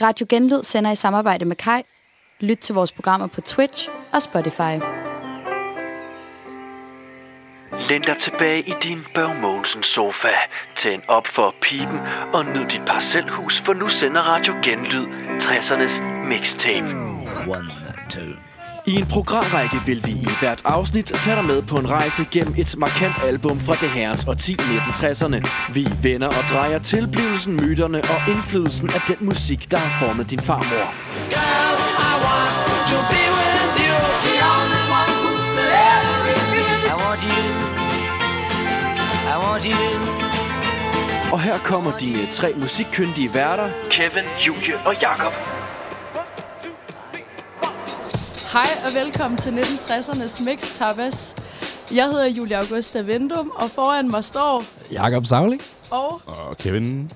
[0.00, 1.82] Radio Genlyd sender i samarbejde med Kai.
[2.40, 4.82] Lyt til vores programmer på Twitch og Spotify.
[7.88, 10.28] Læn dig tilbage i din Børg Mogensen sofa.
[10.74, 11.98] Tænd op for pipen
[12.32, 15.06] og nyd dit parcelhus, for nu sender Radio Genlyd
[15.42, 16.88] 60'ernes mixtape.
[17.48, 17.70] One,
[18.10, 18.45] two.
[18.86, 22.54] I en programrække vil vi i hvert afsnit tage dig med på en rejse gennem
[22.58, 25.38] et markant album fra det herrens og 1960'erne.
[25.72, 30.40] Vi vender og drejer tilblivelsen, myterne og indflydelsen af den musik, der har formet din
[30.40, 30.86] farmor.
[31.30, 31.76] Girl,
[32.10, 32.56] I want
[32.90, 33.96] to be with you,
[34.26, 35.14] the only one.
[36.92, 37.44] I want you.
[39.32, 41.32] I want you.
[41.32, 45.32] Og her kommer dine tre musikkyndige værter, Kevin, Julie og Jakob.
[48.56, 51.36] Hej og velkommen til 1960'ernes Mix Tapas.
[51.94, 54.64] Jeg hedder Julie Augusta Vendum, og foran mig står...
[54.92, 55.62] Jakob Savling.
[55.90, 57.10] Og Og Kevin,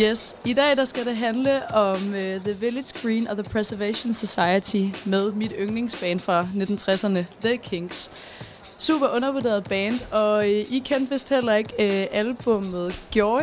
[0.00, 4.14] yes, i dag der skal det handle om uh, The Village Green og The Preservation
[4.14, 8.10] Society med mit yndlingsband fra 1960'erne, The Kings.
[8.78, 13.42] Super undervurderet band, og uh, I kendte vist heller ikke uh, albummet Joy.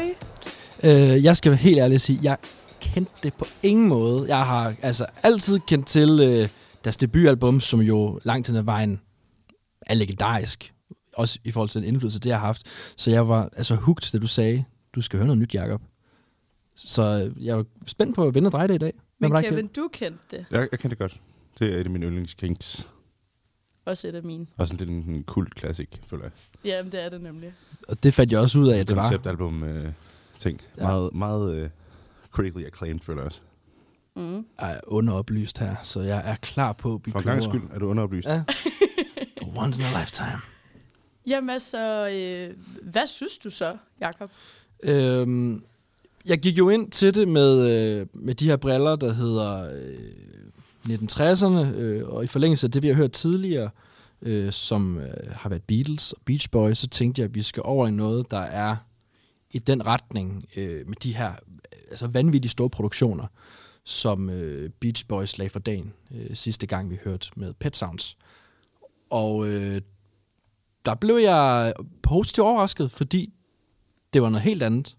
[0.83, 2.37] Øh, jeg skal være helt ærlig at sige, jeg
[2.79, 4.25] kendte det på ingen måde.
[4.27, 6.49] Jeg har altså altid kendt til øh,
[6.83, 9.01] deres debutalbum, som jo langt hen ad vejen
[9.81, 10.73] er legendarisk.
[11.13, 12.67] Også i forhold til den indflydelse, det har haft.
[12.97, 14.63] Så jeg var altså hooked, da du sagde,
[14.95, 15.81] du skal høre noget nyt, Jacob.
[16.75, 18.93] Så øh, jeg var spændt på at vende og dreje det i dag.
[19.19, 20.45] Men Kevin, du kendte det.
[20.51, 21.21] jeg, jeg kender det godt.
[21.59, 22.87] Det er et af mine yndlingskings.
[23.85, 24.47] Også et af mine.
[24.57, 26.31] Også en lidt en kult klassik, føler jeg.
[26.65, 27.53] Jamen, det er det nemlig.
[27.87, 29.01] Og det fandt jeg også ud af, at det var.
[29.01, 29.91] Konceptalbum øh,
[30.37, 30.61] ting.
[30.77, 30.83] Ja.
[30.83, 31.69] Meget, meget øh,
[32.31, 33.41] critically acclaimed, føler jeg også.
[34.19, 34.45] Mm.
[34.57, 37.59] er underoplyst her, så jeg er klar på at blive For en gang klogere.
[37.61, 38.27] skyld er du underoplyst.
[38.27, 38.43] Ja.
[39.63, 40.39] Once in a lifetime.
[41.27, 42.55] Jamen altså, øh,
[42.91, 44.31] hvad synes du så, Jakob?
[44.83, 45.63] Øhm,
[46.25, 49.99] jeg gik jo ind til det med, øh, med de her briller, der hedder øh,
[50.85, 53.69] 1960'erne, øh, og i forlængelse af det, vi har hørt tidligere,
[54.21, 57.63] øh, som øh, har været Beatles og Beach Boys, så tænkte jeg, at vi skal
[57.65, 58.75] over i noget, der er
[59.51, 63.25] i den retning øh, med de her øh, altså vanvittige store produktioner,
[63.89, 68.17] som øh, Beach Boys lagde for dagen øh, sidste gang, vi hørte med Pet Sounds.
[69.09, 69.81] Og øh,
[70.85, 73.33] der blev jeg positivt overrasket, fordi
[74.13, 74.97] det var noget helt andet.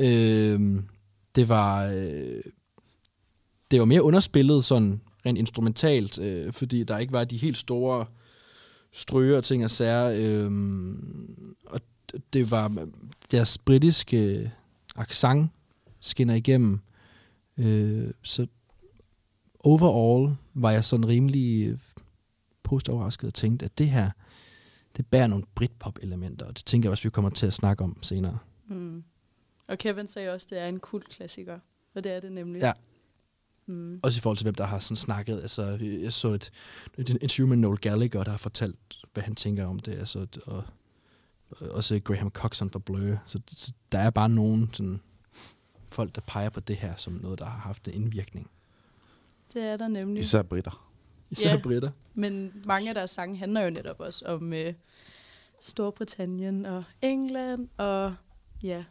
[0.00, 0.82] Øh,
[1.34, 2.42] det var øh,
[3.70, 8.06] det var mere underspillet sådan rent instrumentalt, øh, fordi der ikke var de helt store
[8.92, 10.10] stryger og ting og sager.
[10.16, 10.50] Øh,
[11.66, 11.80] og
[12.32, 12.86] det var øh,
[13.30, 14.48] deres britiske øh,
[14.96, 15.50] accent
[16.00, 16.80] skinner igennem.
[17.58, 18.46] Øh, så
[19.60, 21.78] overall var jeg sådan rimelig øh,
[22.62, 24.10] positivt overrasket og tænkte, at det her,
[24.96, 27.98] det bærer nogle Britpop-elementer, og det tænker jeg også, vi kommer til at snakke om
[28.02, 28.38] senere.
[28.68, 29.04] Mm.
[29.68, 31.58] Og Kevin sagde også, at det er en kult klassiker.
[31.94, 32.60] Og det er det nemlig.
[32.60, 32.72] Ja.
[33.66, 34.00] Mm.
[34.02, 35.40] Også i forhold til, hvem der har sådan snakket.
[35.40, 36.50] Altså, jeg så et,
[36.98, 38.76] et interview med Noel Gallagher, der har fortalt,
[39.12, 39.92] hvad han tænker om det.
[39.92, 40.64] Altså, og,
[41.50, 43.16] og også Graham Coxon fra Blur.
[43.26, 45.00] Så, så der er bare nogen sådan,
[45.96, 48.50] folk, der peger på det her som noget, der har haft en indvirkning.
[49.54, 50.20] Det er der nemlig.
[50.20, 50.88] Især britter.
[51.30, 51.60] Især Ja.
[51.62, 51.90] britter.
[52.14, 54.74] Men mange af deres sange handler jo netop også om øh,
[55.60, 58.14] Storbritannien og England og
[58.62, 58.84] ja,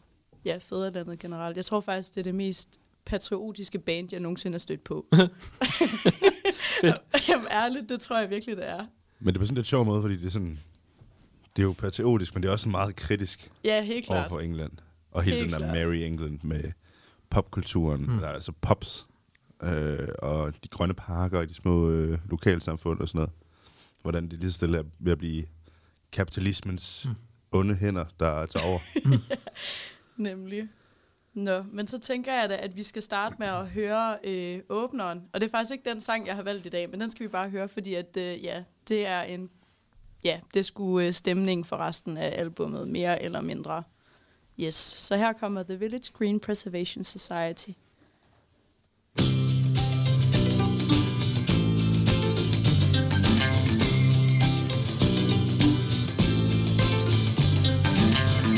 [0.45, 1.57] ja, fædrelandet generelt.
[1.57, 5.05] Jeg tror faktisk, det er det mest patriotiske band, jeg nogensinde har stødt på.
[6.81, 7.01] Fedt.
[7.29, 8.85] Jamen ærligt, det tror jeg virkelig, det er.
[9.19, 10.59] Men det er på sådan en lidt sjov måde, fordi det er sådan...
[11.55, 14.29] Det er jo patriotisk, men det er også meget kritisk Ja, helt over klart.
[14.31, 14.71] for England.
[15.11, 15.77] Og hele Helt den der klart.
[15.77, 16.63] Merry England med
[17.35, 18.01] popkulturen.
[18.01, 18.11] Mm.
[18.11, 18.19] Mm.
[18.19, 19.07] Der er altså pops.
[19.63, 23.31] Øh, og de grønne parker og de små øh, lokalsamfund og sådan noget.
[24.01, 25.43] Hvordan det lige stille er ved at blive
[26.11, 27.11] kapitalismens Mm.
[27.11, 27.15] mm.
[27.59, 28.79] onde hænder, der tager over.
[30.17, 30.67] Nemlig.
[31.33, 35.21] Nå, men så tænker jeg da, at vi skal starte med at høre øh, åbneren.
[35.33, 37.23] Og det er faktisk ikke den sang, jeg har valgt i dag, men den skal
[37.23, 39.49] vi bare høre, fordi at, øh, ja, det er en...
[40.23, 43.83] Ja, det skulle øh, stemning for resten af albummet, mere eller mindre.
[44.57, 47.71] Yes, så her kommer The Village Green Preservation Society.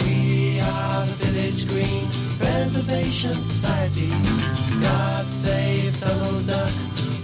[0.05, 2.05] We are the Village Green
[2.39, 4.09] Preservation Society.
[4.81, 6.73] God save Donald Duck,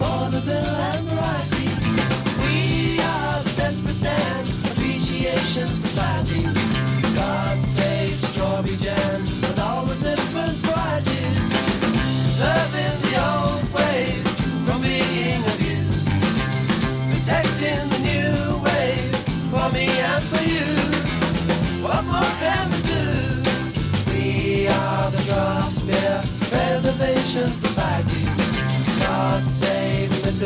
[0.01, 1.69] Vaudeville and variety.
[2.41, 6.62] We are the Desperate Dan Appreciation Society.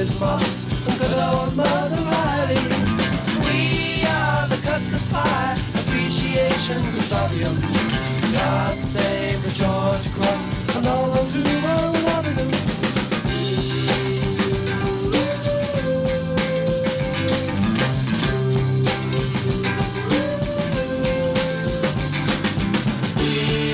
[0.05, 2.61] Says Moss and good old Mother Riley.
[3.45, 7.55] We are the custard pie appreciation consortium.
[8.31, 11.41] God save the George Cross and all those who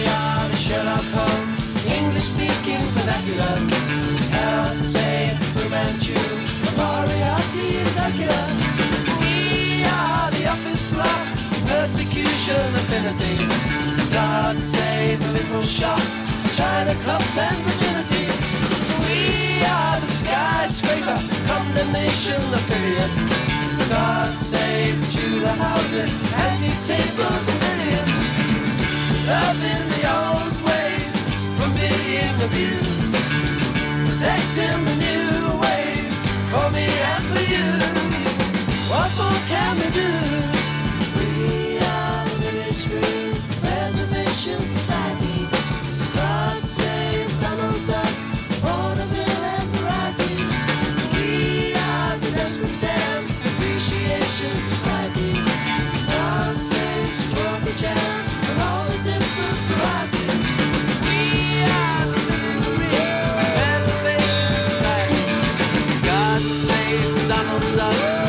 [0.07, 3.72] are the Sherlock Holmes, English-speaking vernacular.
[5.73, 6.13] Manchu,
[6.77, 8.47] Moriarty and.
[9.21, 11.21] We are the office block,
[11.65, 13.37] persecution affinity.
[14.13, 15.63] God save liberal
[16.55, 18.25] China clubs and virginity.
[19.05, 21.17] We are the skyscraper,
[21.49, 22.41] condemnation.
[23.89, 24.95] God save
[25.57, 26.11] houses.
[29.25, 31.15] Loving the old ways
[31.57, 33.15] from being abused.
[34.05, 35.22] Protecting the new
[36.53, 37.67] for me and for you.
[38.91, 40.22] What more can we do?
[67.27, 68.22] Donald Duck.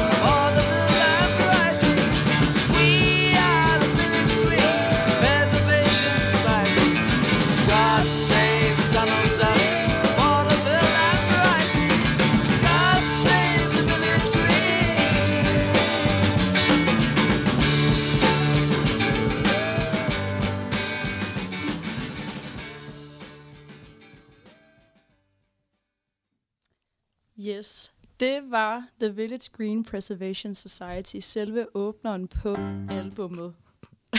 [28.55, 32.57] Var The Village Green Preservation Society, selve åbneren på
[32.91, 33.55] albummet.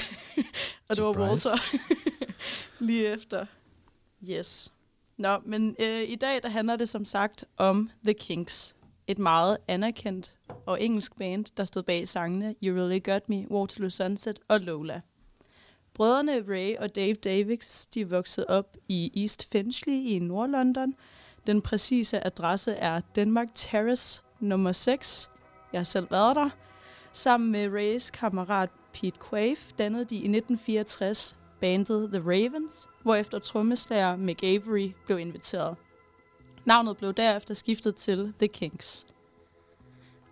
[0.90, 1.20] Og det var.
[1.20, 1.58] Walter
[2.86, 3.46] lige efter.
[4.30, 4.74] Yes.
[5.18, 8.76] Nå, men øh, i dag der handler det som sagt om The Kinks.
[9.08, 13.90] Et meget anerkendt og engelsk band, der stod bag sangene You Really Got Me, Waterloo
[13.90, 15.02] Sunset og Lola.
[15.94, 20.96] Brødrene Ray og Dave Davies, de voksede op i East Finchley i Nordlondon.
[21.48, 25.30] Den præcise adresse er Denmark Terrace nummer 6.
[25.74, 26.50] Jeg har selv været der.
[27.12, 34.16] Sammen med Rays kammerat Pete Quaife dannede de i 1964 bandet The Ravens, hvorefter trommeslager
[34.16, 35.76] Mick Avery blev inviteret.
[36.66, 39.08] Navnet blev derefter skiftet til The Kinks.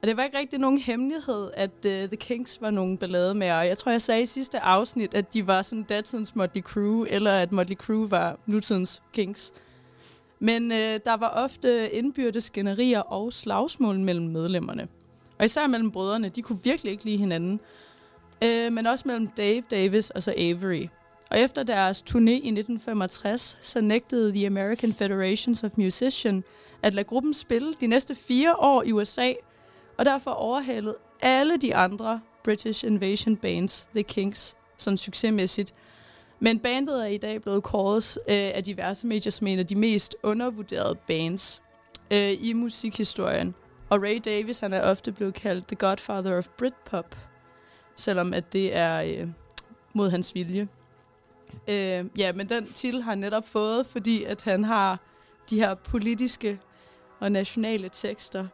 [0.01, 3.61] Og det var ikke rigtig nogen hemmelighed, at uh, The Kinks var nogle ballademager.
[3.61, 7.31] Jeg tror, jeg sagde i sidste afsnit, at de var sådan datidens Motley Crue, eller
[7.31, 9.53] at Motley Crue var nutidens Kinks.
[10.43, 14.87] Men øh, der var ofte indbyrdes skænderier og slagsmål mellem medlemmerne.
[15.39, 17.59] Og især mellem brødrene, de kunne virkelig ikke lide hinanden.
[18.43, 20.87] Øh, men også mellem Dave Davis og så Avery.
[21.31, 26.45] Og efter deres turné i 1965, så nægtede The American Federations of Musicians
[26.81, 29.33] at lade gruppen spille de næste fire år i USA,
[29.97, 35.73] og derfor overhalede alle de andre British Invasion bands, The Kinks, sådan succesmæssigt.
[36.39, 39.75] Men bandet er i dag blevet kåret øh, af diverse medier som en af de
[39.75, 41.61] mest undervurderede bands
[42.11, 43.55] øh, i musikhistorien.
[43.89, 47.17] Og Ray Davis han er ofte blevet kaldt The Godfather of Britpop,
[47.95, 49.27] selvom at det er øh,
[49.93, 50.67] mod hans vilje.
[51.67, 54.99] Øh, ja, men den titel har han netop fået, fordi at han har
[55.49, 56.59] de her politiske
[57.19, 58.47] og nationale tekster.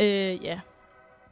[0.00, 0.60] Øh, ja.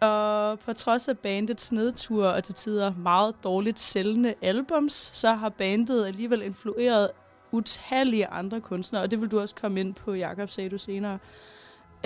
[0.02, 5.48] Og på trods af bandets nedtur og til tider meget dårligt sælgende albums, så har
[5.48, 7.10] bandet alligevel influeret
[7.52, 11.18] utallige andre kunstnere, og det vil du også komme ind på, Jakob, sagde du senere.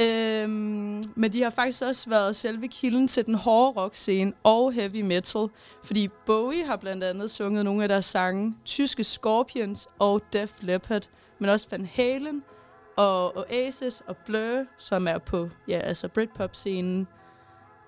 [0.01, 5.01] Øhm, men de har faktisk også været selve kilden til den hårde rock-scene og heavy
[5.01, 5.49] metal,
[5.85, 11.09] fordi Bowie har blandt andet sunget nogle af deres sange, tyske Scorpions og Def Leppard,
[11.39, 12.43] men også Van Halen
[12.97, 17.09] og Oasis og Blur, som er på ja, altså Britpop-scenen.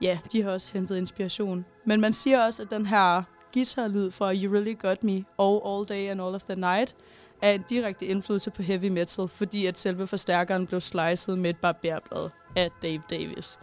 [0.03, 1.65] Ja, de har også hentet inspiration.
[1.85, 3.23] Men man siger også, at den her
[3.55, 6.95] guitarlyd fra You Really Got Me og All Day and All of the Night
[7.43, 11.57] er en direkte indflydelse på heavy metal, fordi at selve forstærkeren blev sliced med et
[11.57, 13.59] barberblad af Dave Davis.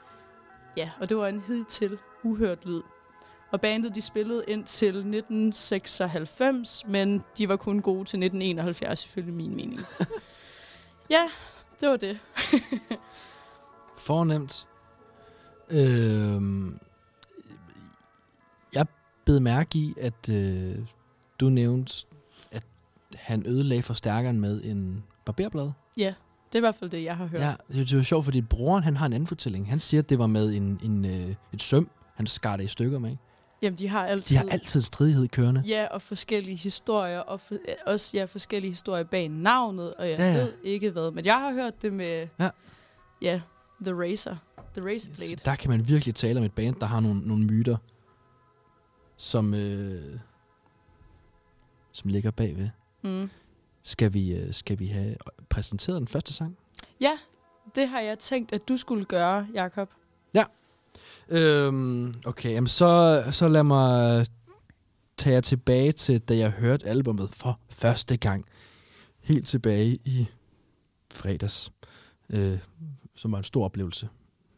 [0.77, 2.81] Ja, og det var en hidtil uhørt lyd.
[3.51, 9.31] Og bandet de spillede ind til 1996, men de var kun gode til 1971, ifølge
[9.31, 9.79] min mening.
[11.15, 11.29] ja,
[11.81, 12.19] det var det.
[14.07, 14.67] Fornemt.
[15.69, 16.24] Øhm,
[19.45, 20.75] mærke i, at øh,
[21.39, 22.05] du nævnte,
[22.51, 22.63] at
[23.15, 25.71] han ødelagde forstærkeren med en barberblad.
[25.97, 26.13] Ja.
[26.47, 27.41] Det er i hvert fald det, jeg har hørt.
[27.41, 29.69] Ja, det, det er jo sjovt, fordi broren han har en anden fortælling.
[29.69, 32.67] Han siger, at det var med en, en, øh, et søm, han skar det i
[32.67, 33.15] stykker med.
[33.61, 34.35] Jamen, de har altid...
[34.35, 35.63] De har altid stridighed kørende.
[35.67, 40.31] Ja, og forskellige historier, og for, også ja, forskellige historier bag navnet, og jeg Ja,
[40.33, 41.11] ja, ved ikke hvad.
[41.11, 42.49] Men jeg har hørt det med, Ja.
[43.21, 43.41] ja
[43.85, 44.35] The Racer.
[44.75, 45.29] The Razor Blade.
[45.37, 47.77] Så der kan man virkelig tale om et band, der har nogle, nogle myter,
[49.17, 50.19] som, øh,
[51.91, 52.69] som ligger bagved.
[53.01, 53.29] Mm.
[53.83, 55.15] Skal vi, øh, skal vi have
[55.49, 56.57] præsenteret den første sang?
[57.01, 57.17] Ja,
[57.75, 59.89] det har jeg tænkt, at du skulle gøre, Jakob.
[61.29, 64.25] Øhm, okay, jamen så, så lad mig
[65.17, 68.45] tage jer tilbage til, da jeg hørte albummet for første gang.
[69.19, 70.27] Helt tilbage i
[71.11, 71.71] fredags.
[72.29, 72.57] Øh,
[73.15, 74.09] som var en stor oplevelse,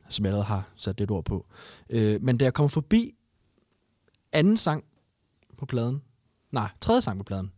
[0.10, 1.46] som jeg allerede har sat lidt ord på.
[1.90, 3.16] Øh, men da jeg kom forbi
[4.32, 4.84] anden sang
[5.58, 6.02] på pladen,
[6.52, 7.52] nej, tredje sang på pladen,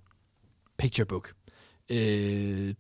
[0.78, 1.34] Picture Book,
[1.90, 2.76] øh,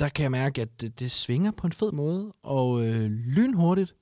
[0.00, 3.94] der kan jeg mærke, at det, det svinger på en fed måde, og øh, lynhurtigt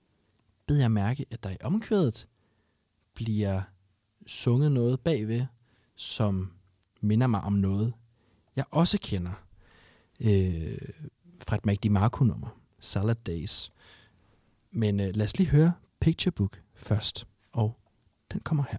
[0.66, 2.28] beder jeg mærke, at der i omkvædet
[3.14, 3.62] bliver
[4.26, 5.47] sunget noget bagved,
[5.97, 6.52] som
[7.00, 7.92] minder mig om noget,
[8.57, 9.45] jeg også kender.
[10.21, 10.78] Øh,
[11.38, 12.49] fra et Mac DiMarco-nummer,
[12.80, 13.73] Salad Days.
[14.71, 17.78] Men øh, lad os lige høre Picture Book først, og
[18.32, 18.78] den kommer her.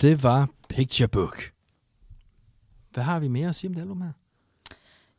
[0.00, 1.52] Det var Picture Book.
[2.90, 4.12] Hvad har vi mere at sige om det album her?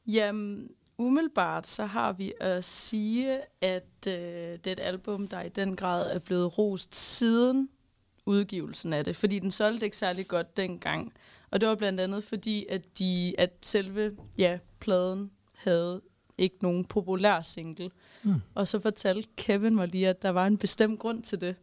[0.07, 5.49] Jamen, umiddelbart så har vi at sige, at øh, det er et album, der i
[5.49, 7.69] den grad er blevet rost siden
[8.25, 11.13] udgivelsen af det, fordi den solgte ikke særlig godt dengang.
[11.51, 16.01] Og det var blandt andet fordi, at, de, at selve ja, pladen havde
[16.37, 17.91] ikke nogen populær single.
[18.23, 18.41] Mm.
[18.55, 21.55] Og så fortalte Kevin mig lige, at der var en bestemt grund til det.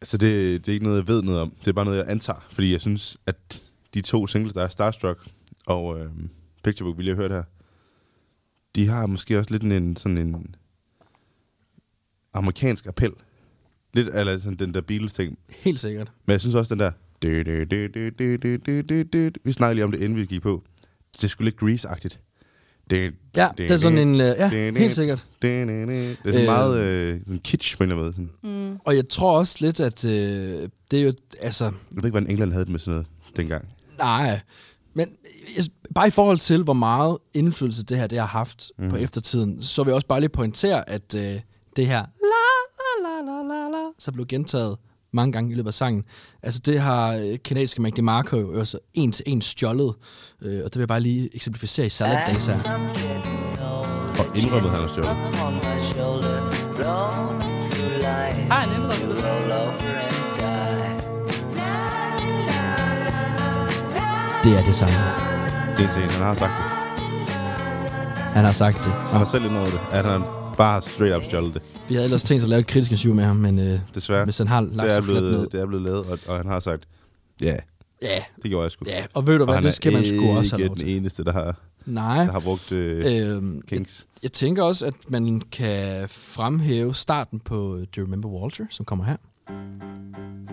[0.00, 1.50] Altså, det, det er ikke noget, jeg ved noget om.
[1.60, 2.46] Det er bare noget, jeg antager.
[2.50, 3.62] Fordi jeg synes, at
[3.94, 5.28] de to singles, der er Starstruck
[5.66, 6.10] og øh,
[6.64, 7.42] Picturebook, vi lige har hørt her,
[8.74, 10.54] de har måske også lidt en sådan en
[12.32, 13.12] amerikansk appel.
[13.94, 15.38] Lidt eller sådan den der Beatles-ting.
[15.48, 16.12] Helt sikkert.
[16.26, 16.92] Men jeg synes også, den der...
[19.44, 20.64] Vi snakkede lige om det, inden vi gik på.
[21.20, 22.20] Det skulle lidt grease-agtigt.
[22.90, 24.14] Det, Ja, det er sådan en...
[24.20, 25.24] øh, Ja, helt sikkert.
[25.42, 26.46] det er sådan Øh.
[26.46, 28.54] meget øh, sådan kitsch på en eller anden måde.
[28.70, 28.78] Mm.
[28.84, 31.12] Og jeg tror også lidt, at øh, det er jo...
[31.42, 33.68] Altså, Jeg ved ikke, hvordan England havde det med sådan noget dengang.
[33.98, 34.40] Nej,
[34.94, 35.08] men
[35.56, 35.64] jeg,
[35.94, 38.90] bare i forhold til, hvor meget indflydelse det her det har haft mm.
[38.90, 41.40] på eftertiden, så vil jeg også bare lige pointere, at øh,
[41.76, 44.76] det her la, la, la, la, la, la, så blev gentaget
[45.12, 46.04] mange gange i løbet af sangen.
[46.42, 49.94] Altså det har øh, kanadiske Mac DeMarco jo også en til en stjålet,
[50.42, 52.54] øh, og det vil jeg bare lige eksemplificere i Salad Days her.
[54.18, 55.06] Og indrømmet, han har stjålet.
[58.50, 59.24] Har han indrømmet det?
[64.44, 64.94] Det er det samme.
[65.78, 66.64] Det er en, han har sagt det.
[68.34, 68.92] Han har sagt det.
[68.92, 71.78] Han har selv indrømmet det, at han bare straight up stjålet det.
[71.88, 74.24] Vi havde ellers tænkt at lave et kritisk interview med ham, men øh, Desværre.
[74.24, 75.30] hvis han har Det lagt er, sig fladt ned.
[75.30, 76.82] blevet, det er blevet lavet, og, og han har sagt,
[77.42, 77.56] ja,
[78.02, 78.84] Ja, det gjorde jeg sgu.
[78.88, 80.96] ja, og ved du og hvad, det skal man sgu også have lov den til.
[80.96, 84.06] eneste, der har, Nej, der har brugt øh, øhm, Kings.
[84.22, 88.84] Jeg tænker også, at man kan fremhæve starten på øh, Do You Remember Walter, som
[88.84, 89.16] kommer her.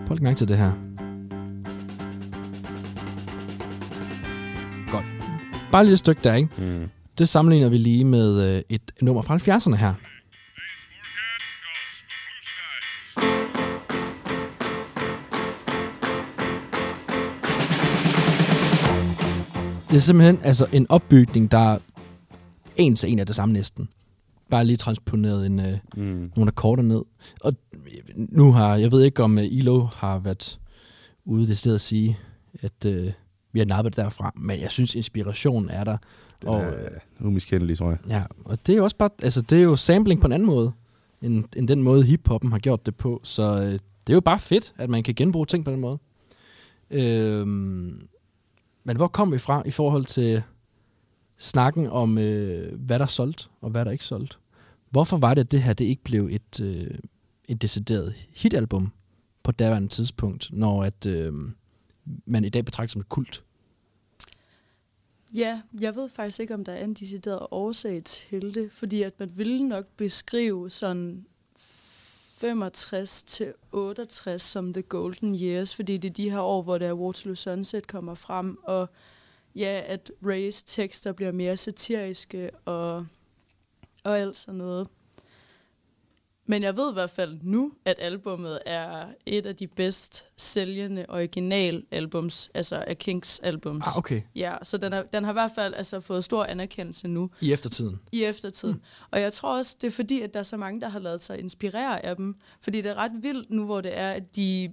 [0.06, 0.72] Prøv mærke til det her.
[4.90, 5.04] Godt.
[5.72, 6.48] Bare lige et stykke der, ikke?
[6.58, 6.88] Mm.
[7.18, 9.94] Det sammenligner vi lige med øh, et nummer fra 70'erne her.
[19.90, 21.78] Det er simpelthen altså en opbygning, der er
[22.76, 23.88] en til en af det samme næsten.
[24.50, 26.30] Bare lige transponeret en, øh, Mm.
[26.36, 27.02] nogle akkorder ned.
[27.40, 27.52] Og
[28.16, 30.58] nu har, jeg ved ikke om uh, Ilo har været
[31.24, 32.18] ude det sted at sige,
[32.62, 33.06] at uh,
[33.52, 35.96] vi har nappet derfra, men jeg synes, inspirationen er der.
[36.40, 36.88] Den Og, er
[37.20, 37.98] umiskendelig, tror jeg.
[38.08, 40.46] Ja, og det er jo også bare, altså det er jo sampling på en anden
[40.46, 40.72] måde,
[41.22, 43.20] end, end den måde hiphoppen har gjort det på.
[43.22, 45.98] Så øh, det er jo bare fedt, at man kan genbruge ting på den måde.
[46.90, 48.08] Øhm,
[48.84, 50.42] men hvor kom vi fra i forhold til
[51.38, 54.38] snakken om, øh, hvad der er solgt, og hvad der ikke er solgt?
[54.90, 56.98] Hvorfor var det, at det her det ikke blev et, øh,
[57.48, 58.92] et decideret hitalbum
[59.42, 61.32] på daværende tidspunkt, når at, øh,
[62.26, 63.44] man i dag betragter som et kult?
[65.36, 69.20] Ja, jeg ved faktisk ikke, om der er en decideret årsag til det, fordi at
[69.20, 71.26] man ville nok beskrive sådan
[72.36, 76.94] 65 til 68 som the golden years, fordi det er de her år, hvor der
[76.94, 78.88] Waterloo Sunset kommer frem, og
[79.54, 83.06] ja, at Rays tekster bliver mere satiriske og,
[84.04, 84.88] og alt sådan noget.
[86.48, 91.06] Men jeg ved i hvert fald nu, at albummet er et af de bedst sælgende
[91.08, 93.86] originalalbums, altså af Kings albums.
[93.86, 94.20] Ah, okay.
[94.34, 97.52] Ja, så den, er, den har i hvert fald altså, fået stor anerkendelse nu I
[97.52, 98.00] eftertiden.
[98.12, 98.74] i eftertiden.
[98.74, 98.82] Mm.
[99.10, 101.22] Og jeg tror også, det er fordi, at der er så mange, der har lavet
[101.22, 102.36] sig inspirere af dem.
[102.60, 104.72] Fordi det er ret vildt nu, hvor det er, at de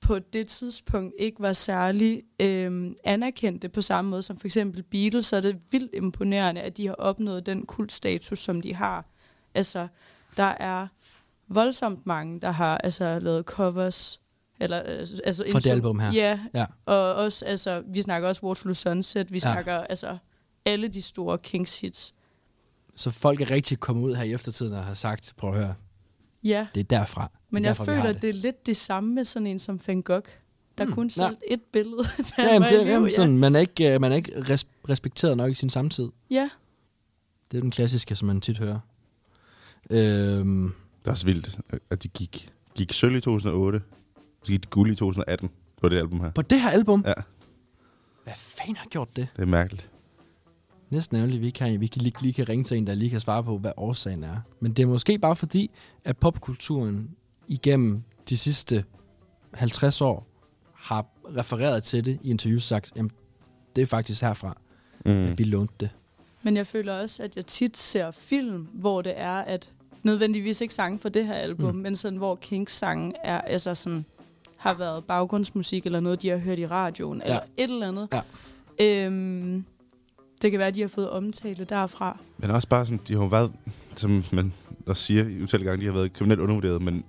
[0.00, 5.26] på det tidspunkt ikke var særlig øhm, anerkendte på samme måde som for eksempel Beatles,
[5.26, 9.06] så er det vildt imponerende, at de har opnået den kultstatus, som de har.
[9.54, 9.88] Altså,
[10.36, 10.86] der er
[11.48, 14.20] voldsomt mange, der har altså, lavet covers.
[14.60, 16.12] Eller, altså, altså Fra det album her.
[16.12, 16.66] Ja, Ja.
[16.86, 19.40] og også, altså, vi snakker også Waterloo Sunset, vi Ja.
[19.52, 20.18] snakker altså
[20.64, 22.14] alle de store Kings hits.
[22.96, 25.74] Så folk er rigtig kommet ud her i eftertiden og har sagt, prøv at høre,
[26.44, 27.30] Ja, det er derfra.
[27.50, 28.22] men det er jeg derfor, føler, det.
[28.22, 30.22] det er lidt det samme med sådan en som Van Gogh,
[30.78, 32.02] der Hmm, kun solgte et billede.
[32.36, 33.14] da Ja, jamen, det, live, jamen, ja.
[33.16, 36.08] sådan, man er ikke, øh, man er ikke res- respekteret nok i sin samtid.
[36.30, 36.50] ja.
[37.50, 38.78] Det er den klassiske, som man tit hører.
[39.90, 41.58] Øhm, Det er også vildt,
[41.90, 43.82] at de gik, gik sølv i 2008,
[44.42, 45.50] så gik de guld i 2018
[45.82, 46.30] på det album her.
[46.30, 47.04] på det her album?
[47.06, 47.12] Ja,
[48.24, 49.28] Hvad fanden har gjort det?
[49.36, 49.90] det er mærkeligt.
[50.90, 53.20] Næsten ærgerligt, vi kan, vi kan lige, lige kan ringe til en, der lige kan
[53.20, 54.36] svare på, hvad årsagen er.
[54.60, 55.70] Men det er måske bare fordi,
[56.04, 57.10] at popkulturen
[57.48, 58.84] igennem de sidste
[59.54, 60.26] 50 år
[60.74, 61.06] har
[61.36, 63.10] refereret til det i interviews sagt, jamen,
[63.76, 64.56] det er faktisk herfra,
[65.04, 65.10] mm.
[65.12, 65.18] Mm.
[65.18, 65.90] at vi lånte det.
[66.42, 70.74] Men jeg føler også, at jeg tit ser film, hvor det er, at nødvendigvis ikke
[70.74, 71.80] sange for det her album, Mm.
[71.80, 74.04] men sådan, hvor Kings sange er, altså sådan,
[74.56, 77.24] har været baggrundsmusik, eller noget, de har hørt i radioen, Ja.
[77.24, 78.08] eller et eller andet.
[78.80, 79.06] Ja.
[79.06, 79.64] Øhm,
[80.42, 82.18] det kan være, at de har fået omtale derfra.
[82.38, 83.52] Men også bare sådan, de har jo været,
[83.96, 84.52] som man
[84.86, 87.04] også siger i utallige gange, de har været kriminelt undervurderet, men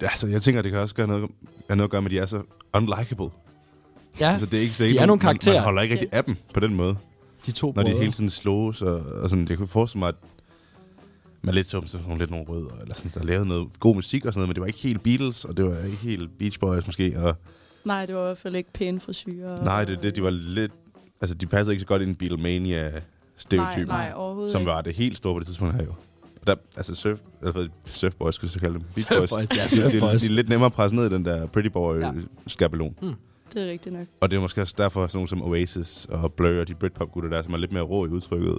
[0.00, 1.30] altså, jeg tænker, det kan også gøre noget,
[1.68, 2.42] have noget at gøre med, at de er så
[2.74, 3.28] unlikable.
[4.20, 5.54] Ja, Altså, det er ikke, er de ikke er nogle man, karakterer.
[5.54, 6.96] Man holder ikke rigtig af dem på den måde,
[7.46, 8.00] de to når de brødre.
[8.00, 10.14] hele tiden slås, og, og sådan, jeg kunne forestille mig, at
[11.42, 14.26] man lidt som sådan nogle lidt nogle rødder, eller sådan, der lavede noget god musik
[14.26, 16.60] og sådan noget, men det var ikke helt Beatles, og det var ikke helt Beach
[16.60, 17.34] Boys måske, og
[17.84, 19.64] Nej, det var i hvert fald ikke pæne frisyrer.
[19.64, 20.72] nej, det, det, de var lidt,
[21.20, 24.70] altså de passede ikke så godt ind i Beatlemania-stereotypen, Nej, nej, overhovedet som ikke.
[24.70, 25.94] var det helt store på det tidspunkt her jo.
[26.40, 28.82] Og Der, altså surf, altså surf boys, skulle jeg så kalde dem.
[28.94, 29.30] Beach Surf boys.
[29.30, 30.22] Boys, ja, de, Surf de, Boys.
[30.22, 32.12] de, er lidt nemmere at presse ned i den der pretty boy Ja.
[32.46, 32.96] skabelon.
[33.54, 34.06] Det er rigtigt nok.
[34.20, 37.30] Og det er måske også derfor, sådan nogle som Oasis og Blur og de Britpop-gutter
[37.30, 38.58] der, som er lidt mere rå i udtrykket,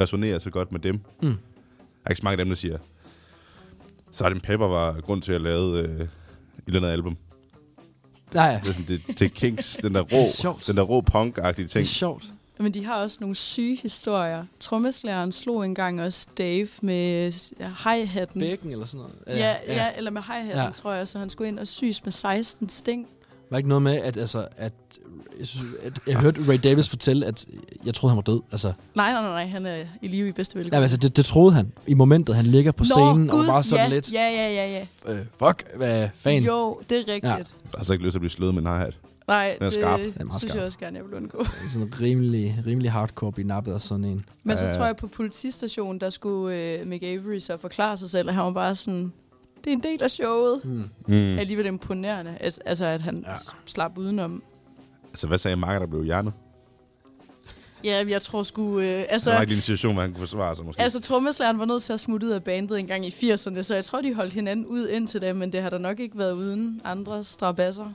[0.00, 1.00] resonerer så godt med dem.
[1.22, 1.34] Mm.
[2.04, 2.78] Der er ikke så mange af dem, der siger,
[4.12, 4.42] Sgt.
[4.42, 6.08] Pepper var grund til at lave øh, et
[6.66, 7.16] eller andet album.
[8.34, 11.00] Nej, Det er sådan, det, det er Kings, den der rå, Det den der rå
[11.00, 11.82] punk-agtige det ting.
[11.82, 12.24] er sjovt.
[12.58, 14.44] Men de har også nogle syge historier.
[14.60, 18.40] Trommeslæren slog engang også Dave med ja, hi-hatten.
[18.40, 19.38] Bækken eller sådan noget.
[19.40, 20.70] Ja, ja, ja, eller med hi-hatten, ja.
[20.70, 21.08] tror jeg.
[21.08, 23.08] Så han skulle ind og syes med 16 sting.
[23.50, 24.72] Var ikke noget med, at, altså, at,
[25.38, 27.46] jeg, synes, at jeg hørte Ray Davis fortælle, at
[27.84, 28.40] jeg troede, han var død.
[28.52, 30.82] Altså, Nej, nej, nej, nej, han er i live i bedste nej, velgående.
[30.82, 33.84] altså det, det, troede han i momentet, han ligger på scenen, og var bare sådan
[33.88, 35.12] ja, lidt, Ja, ja, ja, ja.
[35.14, 36.44] øh, fuck, hvad fanden.
[36.44, 37.24] Jo, det er rigtigt.
[37.24, 37.28] Ja.
[37.28, 37.36] Ja.
[37.36, 38.98] Jeg har altså ikke lyst til at blive slået med en hi-hat.
[39.28, 40.00] Nej, Den er det skarp.
[40.00, 40.56] Den er meget synes skarp.
[40.58, 41.44] jeg også gerne, jeg vil undgå.
[41.68, 44.24] Sådan rimelig, rimelig hardcore blive nappet af sådan en.
[44.44, 44.76] Men så Ja, ja.
[44.76, 48.44] tror jeg, på politistationen, der skulle øh, Mick Avery så forklare sig selv, og han
[48.44, 49.12] var bare sådan,
[49.64, 50.60] det er en del af showet.
[50.64, 50.84] Hmm.
[51.06, 51.38] Mm.
[51.38, 53.30] Alligevel imponerende, altså, altså at han Ja.
[53.32, 53.36] ja.
[53.66, 54.42] slap udenom.
[55.14, 56.32] Altså, hvad sagde Marker, der blev hjernet?
[57.84, 58.80] Ja, jeg tror sgu...
[58.80, 60.82] Øh, Så, altså, der var ikke en situation, hvor han kunne forsvare sig, måske.
[60.82, 63.74] altså trommeslæren var nødt til at smutte ud af bandet en gang i 80'erne, så
[63.74, 66.32] jeg tror, de holdt hinanden ud indtil da, men det har der nok ikke været
[66.32, 67.92] uden andre strabasser.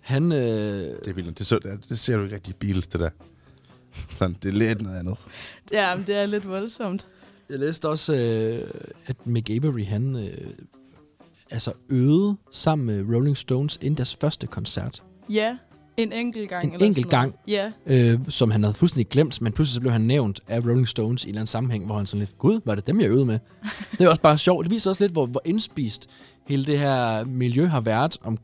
[0.00, 1.38] Han, øh, det, er vildt.
[1.38, 3.10] det, så, det, det ser du ikke rigtig i Beatles, det der.
[4.18, 5.16] Sådan, det er lidt noget andet.
[5.72, 7.06] Ja, men det er lidt voldsomt.
[7.50, 8.70] jeg læste også, øh,
[9.06, 10.50] at Mick Avery, han øh,
[11.50, 15.02] altså øvede sammen med Rolling Stones inden deres første koncert.
[15.28, 15.56] Ja,
[15.96, 16.64] en enkelt gang.
[16.64, 17.72] En eller enkelt sådan noget.
[17.86, 20.88] Ja, øh, som han havde fuldstændig glemt, men pludselig så blev han nævnt af Rolling
[20.88, 23.08] Stones i en eller anden sammenhæng, hvor han sådan lidt, gud, var det dem, jeg
[23.08, 23.38] øvede med?
[23.98, 24.64] det er også bare sjovt.
[24.64, 26.08] Det viser også lidt, hvor, hvor indspist
[26.46, 28.38] hele det her miljø har været om,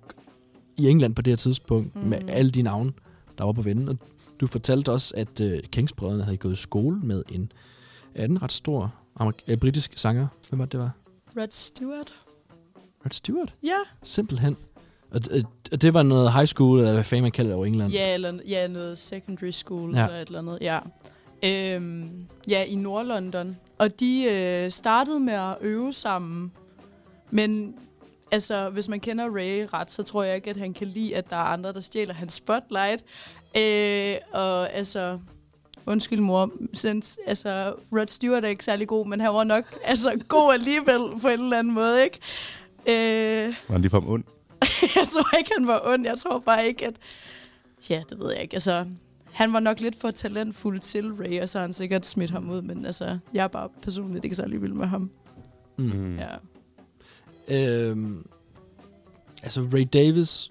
[0.76, 2.02] i England på det her tidspunkt, mm.
[2.02, 2.92] med alle de navne,
[3.38, 3.88] der var på vinden.
[3.88, 3.98] Og
[4.40, 7.52] du fortalte også, at øh, Kingsbrødrene havde gået i skole med en
[8.14, 10.26] anden ret stor amerik- øh, britisk sanger.
[10.48, 10.90] Hvem var det, det var?
[11.36, 12.12] Red Stewart.
[13.04, 13.54] Rod Stewart?
[13.62, 14.56] Ja, Simpelthen.
[15.14, 15.20] Og,
[15.72, 17.92] og, det var noget high school, eller hvad fanden man kalder det over England.
[17.92, 20.00] ja, eller ja, noget secondary school Ja.
[20.00, 20.06] ja.
[20.06, 20.58] eller et eller andet.
[20.60, 20.78] Ja.
[21.44, 23.56] Øhm, ja, i Nordlondon.
[23.78, 26.52] Og de øh, startede med at øve sammen.
[27.30, 27.74] Men
[28.30, 31.30] altså, hvis man kender Ray ret, så tror jeg ikke, at han kan lide, at
[31.30, 33.04] der er andre, der stjæler hans spotlight.
[33.56, 35.18] Øh, og altså,
[35.86, 40.20] undskyld mor, since, altså, Rod Stewart er ikke særlig god, men han var nok altså,
[40.28, 42.18] god alligevel på en eller anden måde, ikke?
[42.88, 44.24] Øh, Var han lige for ond?
[44.96, 46.04] jeg tror ikke, han var ond.
[46.06, 46.96] Jeg tror bare ikke, at...
[47.90, 48.54] Ja, det ved jeg ikke.
[48.54, 48.86] Altså,
[49.32, 52.50] han var nok lidt for talentfuld til Ray, og så har han sikkert smidt ham
[52.50, 52.62] ud.
[52.62, 55.10] Men altså, jeg er bare personligt ikke særlig vild med ham.
[55.78, 56.18] Mm.
[56.18, 56.28] Ja.
[57.48, 58.26] Øhm,
[59.42, 60.50] altså Ray Davis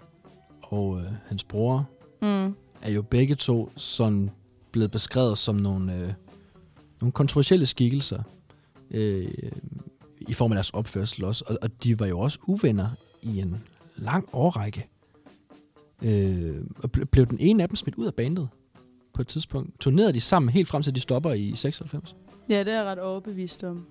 [0.62, 1.90] og øh, hans bror
[2.22, 2.56] Mm.
[2.82, 4.30] er jo begge to sådan
[4.72, 6.14] blevet beskrevet som nogle, øh,
[7.02, 8.24] nogle kontroversielle skikkelser
[8.92, 9.32] øh,
[10.28, 11.44] i form af deres opførsel også.
[11.48, 12.90] Og, og de var jo også uvenner
[13.22, 13.64] i en
[14.02, 14.88] lang årrække.
[16.04, 18.50] Øh, og ble, blev den ene af dem smidt ud af bandet
[19.14, 19.80] på et tidspunkt.
[19.80, 22.16] Turnerede de sammen helt frem til de stopper i 96.
[22.50, 23.86] Ja, det er jeg ret overbevist om.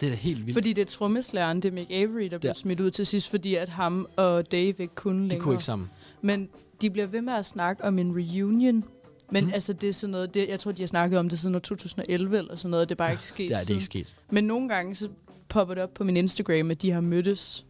[0.00, 0.56] Det er da helt vildt.
[0.56, 2.54] Fordi det er trommeslæren, det er Mick Avery, der blev Ja.
[2.54, 5.40] smidt ud til sidst, fordi at ham og Dave ikke kunne de længere.
[5.40, 5.90] kunne ikke sammen.
[6.22, 6.48] Men
[6.80, 8.84] de bliver ved med at snakke om en reunion.
[9.30, 9.50] Men Mm.
[9.54, 11.58] altså, det er sådan noget, det, jeg tror, de har snakket om det siden år
[11.58, 14.16] 2011 eller sådan noget, det er bare ikke sket er, det er ikke sket.
[14.30, 15.08] Men nogle gange, så
[15.48, 17.66] popper det op på min Instagram, at de har mødtes.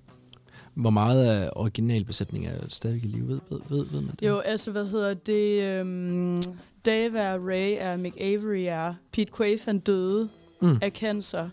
[0.75, 3.29] Hvor meget af originalbesætningen er stadig i live?
[3.29, 4.27] Ved, ved, ved, ved man det?
[4.29, 5.63] Jo, altså, hvad hedder det?
[5.63, 6.43] Øhm,
[6.87, 8.95] Dave er Ray er, Mick Avery er.
[9.13, 10.29] Pete Quaife, han døde
[10.61, 10.79] Mm.
[10.83, 11.49] af cancer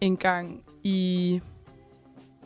[0.00, 1.40] en gang i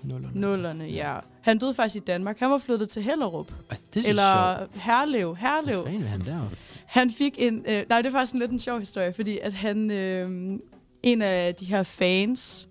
[0.03, 0.41] Nullerne.
[0.41, 1.19] nullerne, ja.
[1.43, 2.39] Han døde faktisk i Danmark.
[2.39, 3.53] Han var flyttet til Hellerup.
[3.71, 4.71] Ej, det er Eller sjovt.
[4.83, 5.27] Herlev.
[5.29, 5.85] Hvad Herlev.
[5.85, 6.41] fanden er han der?
[6.87, 7.65] Han fik en...
[7.69, 9.91] Øh, nej, det er faktisk en lidt en sjov historie, fordi at han...
[9.91, 10.59] Øh,
[11.03, 12.69] en af de her fans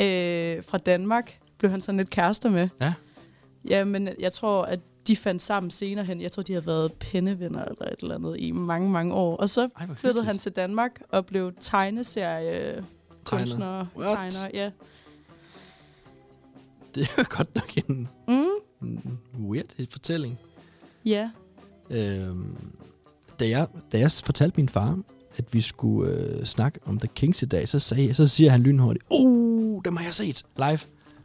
[0.00, 2.68] øh, fra Danmark blev han sådan lidt kærester med.
[2.80, 2.94] Ja.
[3.68, 6.20] Ja, men jeg tror, at de fandt sammen senere hen.
[6.20, 9.36] Jeg tror, de har været pennevenner eller et eller andet i mange, mange år.
[9.36, 12.84] Og så Ej, flyttede han til Danmark og blev tegneserie
[13.24, 14.08] kunstner, What?
[14.10, 14.70] tegner, ja.
[16.94, 18.44] Det er jo godt nok en, Mm,
[18.82, 20.38] en weird fortælling.
[21.04, 21.30] ja.
[21.90, 22.56] Øhm,
[23.40, 24.98] da, jeg, da jeg fortalte min far,
[25.36, 28.62] at vi skulle øh, snakke om The Kings i dag, så, sagde, så siger han
[28.62, 30.78] lynhurtigt, uh, dem har jeg set live.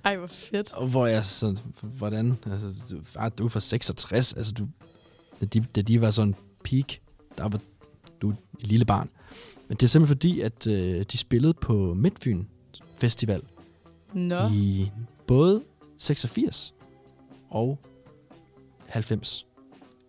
[0.07, 0.73] Ej, hvor fedt.
[0.73, 2.37] Og hvor jeg sådan, hvordan?
[2.45, 4.67] Altså, du, far, du er fra 66, altså du,
[5.41, 6.87] da de, da de var sådan peak,
[7.37, 7.59] der var
[8.21, 9.09] du et lille barn.
[9.67, 12.45] Men det er simpelthen fordi, at øh, de spillede på Midtfyn
[12.95, 13.41] Festival
[14.13, 14.39] Nå.
[14.53, 14.91] i
[15.27, 15.63] både
[15.97, 16.73] 86
[17.49, 17.79] og
[18.87, 19.45] 90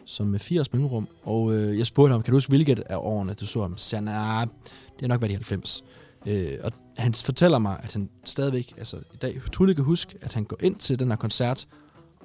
[0.05, 1.09] som med 80 mellemrum.
[1.23, 3.77] Og øh, jeg spurgte ham, kan du huske, hvilket af årene du så ham?
[3.77, 4.47] Så han, nah,
[4.95, 5.85] det har nok været i 90.
[6.27, 10.33] Øh, og han fortæller mig, at han stadigvæk, altså i dag, tydeligt kan huske, at
[10.33, 11.69] han går ind til den her koncert,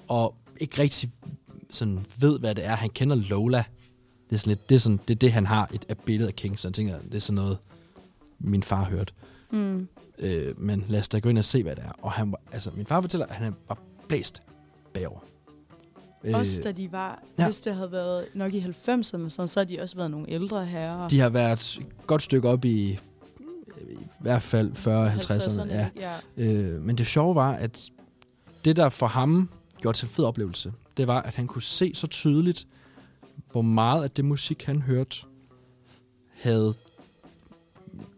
[0.07, 1.11] og ikke rigtig
[1.71, 2.75] sådan ved, hvad det er.
[2.75, 3.63] Han kender Lola.
[4.29, 6.27] Det er, sådan lidt, det, er sådan, det er det, han har et, et billede
[6.27, 7.57] af King, så han tænker, det er sådan noget,
[8.39, 9.13] min far hørte.
[9.51, 9.87] Mm.
[10.19, 11.91] Øh, men lad os da gå ind og se, hvad det er.
[12.01, 14.41] Og han var, altså, min far fortæller, at han var blæst
[14.93, 15.19] bagover.
[16.23, 17.45] Øh, Også da de var, ja.
[17.45, 20.65] hvis det havde været nok i 90'erne, sådan, så har de også været nogle ældre
[20.65, 21.07] herrer.
[21.07, 22.99] De har været et godt stykke op i
[24.23, 25.73] hvert fald 40-50'erne.
[25.73, 25.89] Ja.
[25.95, 26.13] ja.
[26.37, 27.89] Øh, men det sjove var, at
[28.65, 29.49] det, der for ham
[29.81, 32.67] gjorde til en fed oplevelse, det var, at han kunne se så tydeligt,
[33.51, 35.17] hvor meget af det musik, han hørte,
[36.41, 36.73] havde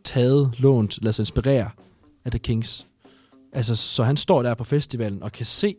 [0.03, 1.69] taget, lånt, lad sig inspirere
[2.25, 2.87] af The Kings.
[3.51, 5.75] Altså, så han står der på festivalen og kan se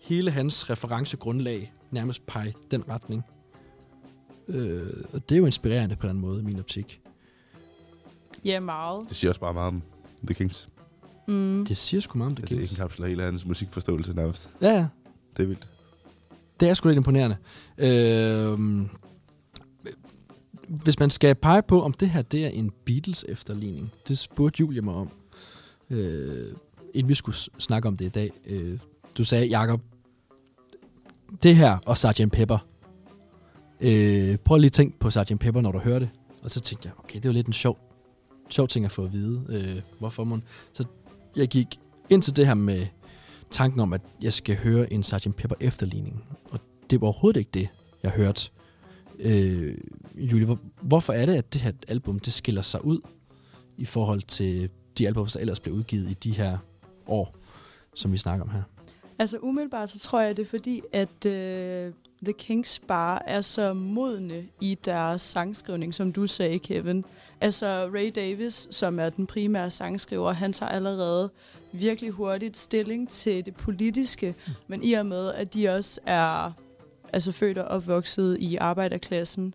[0.00, 3.22] hele hans referencegrundlag nærmest pege den retning.
[4.48, 6.99] Øh, og det er jo inspirerende på den måde, i min optik.
[8.44, 9.08] Ja, meget.
[9.08, 9.82] Det siger også bare meget om
[10.24, 10.68] The Kings.
[11.28, 11.64] Mm.
[11.68, 12.70] Det siger sgu meget om The Det Kings.
[12.70, 14.50] indkapsler hele hans musikforståelse nærmest.
[14.60, 14.86] Ja, ja.
[15.36, 15.68] Det er vildt.
[16.60, 17.36] Det er sgu lidt imponerende.
[17.78, 18.58] Øh,
[20.68, 24.80] hvis man skal pege på, om det her det er en Beatles-efterligning, det spurgte Julie
[24.82, 25.10] mig om,
[25.90, 26.46] øh,
[26.94, 28.30] inden vi skulle snakke om det i dag.
[28.46, 28.78] Øh,
[29.18, 29.80] du sagde, Jacob,
[31.42, 32.32] det her og Sgt.
[32.32, 32.58] Pepper.
[33.80, 35.38] Øh, prøv lige at tænke på Sgt.
[35.40, 36.08] Pepper, når du hører det.
[36.42, 37.78] Og så tænkte jeg, okay, det er jo lidt en sjov,
[38.50, 39.44] sjov ting at få at vide.
[39.48, 40.42] Øh, hvorfor man...
[40.72, 40.84] Så
[41.36, 42.86] jeg gik ind til det her med
[43.50, 45.36] tanken om, at jeg skal høre en Sgt.
[45.36, 46.24] Pepper efterligning.
[46.50, 46.60] Og
[46.90, 47.68] det var overhovedet ikke det,
[48.02, 48.50] jeg hørte.
[49.18, 49.78] Øh,
[50.14, 53.00] Julie, hvor, hvorfor er det, at det her album, det skiller sig ud
[53.76, 56.58] i forhold til de album, der ellers blev udgivet i de her
[57.06, 57.36] år,
[57.94, 58.62] som vi snakker om her?
[59.18, 61.92] Altså umiddelbart, så tror jeg, det er fordi, at øh,
[62.24, 67.04] The Kings bare er så modne i deres sangskrivning, som du sagde, Kevin.
[67.40, 71.30] Altså Ray Davis, som er den primære sangskriver, han tager allerede
[71.72, 74.34] virkelig hurtigt stilling til det politiske,
[74.66, 76.52] men i og med, at de også er
[77.12, 79.54] altså født og opvokset i arbejderklassen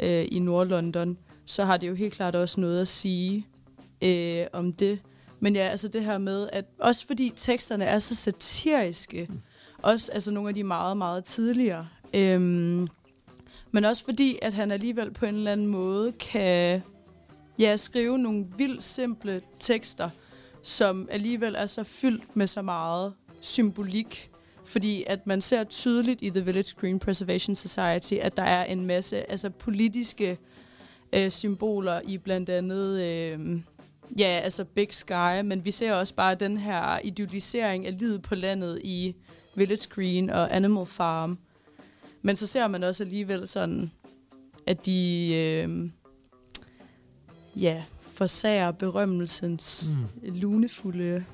[0.00, 3.46] øh, i Nordlondon, så har det jo helt klart også noget at sige
[4.02, 4.98] øh, om det.
[5.40, 9.40] Men ja, altså det her med, at også fordi teksterne er så satiriske, mm
[9.84, 12.88] også altså nogle af de meget, meget tidligere, øhm,
[13.70, 16.82] men også fordi, at han alligevel på en eller anden måde kan
[17.58, 20.10] ja, skrive nogle vildt simple tekster,
[20.62, 24.30] som alligevel er så fyldt med så meget symbolik,
[24.64, 28.86] fordi at man ser tydeligt i The Village Green Preservation Society, at der er en
[28.86, 30.38] masse altså politiske
[31.12, 33.60] øh, symboler i blandt andet øh,
[34.18, 38.34] ja, altså Big Sky, men vi ser også bare den her idealisering af livet på
[38.34, 39.14] landet i
[39.56, 41.38] Village Green og Animal Farm.
[42.22, 43.90] Men så ser man også alligevel sådan,
[44.66, 45.90] at de øh,
[47.62, 50.34] ja, forsager berømmelsens mm.
[50.34, 51.24] lunefulde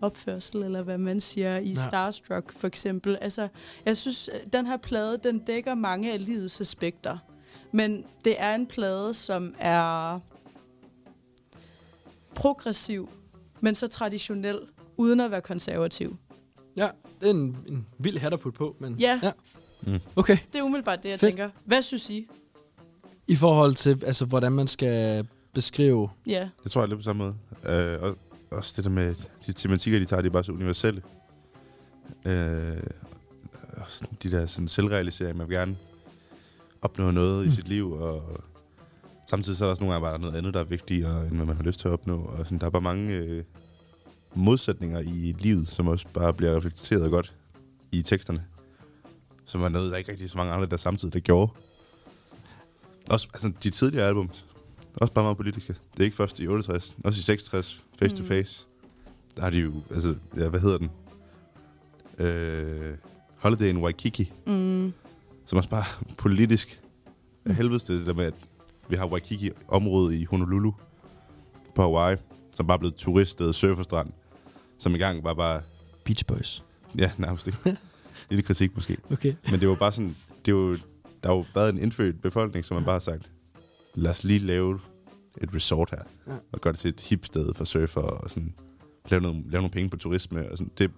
[0.00, 1.74] opførsel, eller hvad man siger, i Ja.
[1.74, 3.18] Starstruck for eksempel.
[3.20, 3.48] Altså,
[3.86, 7.18] jeg synes, den her plade, den dækker mange af livets aspekter.
[7.72, 10.18] Men det er en plade, som er
[12.34, 13.08] progressiv,
[13.60, 14.58] men så traditionel,
[14.96, 16.16] uden at være konservativ.
[16.76, 16.88] Ja,
[17.20, 19.20] det er en, en vild hat at putte på, men Ja.
[19.22, 19.32] ja.
[19.82, 19.98] Mm.
[20.16, 20.38] Okay.
[20.52, 21.30] Det er umiddelbart det, jeg Fedt.
[21.36, 21.50] tænker.
[21.64, 22.28] Hvad synes I?
[23.28, 26.10] I forhold til, altså, hvordan man skal beskrive...
[26.26, 27.34] Ja, Det tror jeg er lidt på samme måde.
[27.76, 28.16] Øh, og,
[28.50, 29.14] også det der med,
[29.46, 31.02] de tematikker, de tager, de er bare så universelle.
[32.26, 32.76] Øh,
[33.76, 35.76] også de der sådan selvrealisering, man vil gerne
[36.82, 37.52] opnå noget mm.
[37.52, 38.22] i sit liv, og
[39.30, 41.46] samtidig så er der også nogle gange bare noget andet, der er vigtigere, end hvad
[41.46, 42.24] man har lyst til at opnå.
[42.24, 43.44] Og sådan, der er bare mange øh,
[44.34, 47.34] modsætninger i livet, som også bare bliver reflekteret godt
[47.92, 48.44] i teksterne.
[49.44, 51.52] Som er noget, der ikke rigtig så mange andre, der samtidig det gjorde.
[53.10, 54.30] Også altså, de tidligere album,
[54.94, 55.72] også bare meget politiske.
[55.92, 58.22] Det er ikke først i 68, også i 66, Face mm.
[58.22, 58.28] to.
[58.28, 58.66] Face.
[59.36, 60.90] Der har de jo, altså, ja, hvad hedder den?
[62.18, 62.96] Øh,
[63.36, 64.92] Holiday in Waikiki, mm,
[65.44, 65.84] som også bare
[66.18, 66.82] politisk
[67.44, 68.34] af helvedes det der med, at
[68.88, 70.72] vi har Waikiki-området i Honolulu
[71.74, 72.16] på Hawaii,
[72.56, 74.12] som bare er blevet turiststed, surferstrand,
[74.80, 75.62] som i gang var bare,
[76.04, 76.64] Beach Boys.
[76.98, 77.58] ja, nærmest ikke.
[78.30, 78.96] Lille kritik måske.
[79.12, 79.34] Okay.
[79.50, 80.16] Men det var bare sådan,
[80.46, 80.60] det var,
[81.22, 83.30] der har jo været en indfødt befolkning, som man bare har sagt,
[83.94, 84.80] lad os lige lave
[85.42, 86.38] et resort her, Ja.
[86.52, 88.54] og gøre det til et hip sted for surfer, og sådan,
[89.08, 90.90] lave, noget, lave nogle penge på turisme, og sådan, det,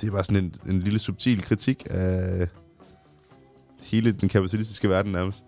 [0.00, 2.48] det er bare sådan en, en lille subtil kritik af
[3.80, 5.44] hele den kapitalistiske verden nærmest.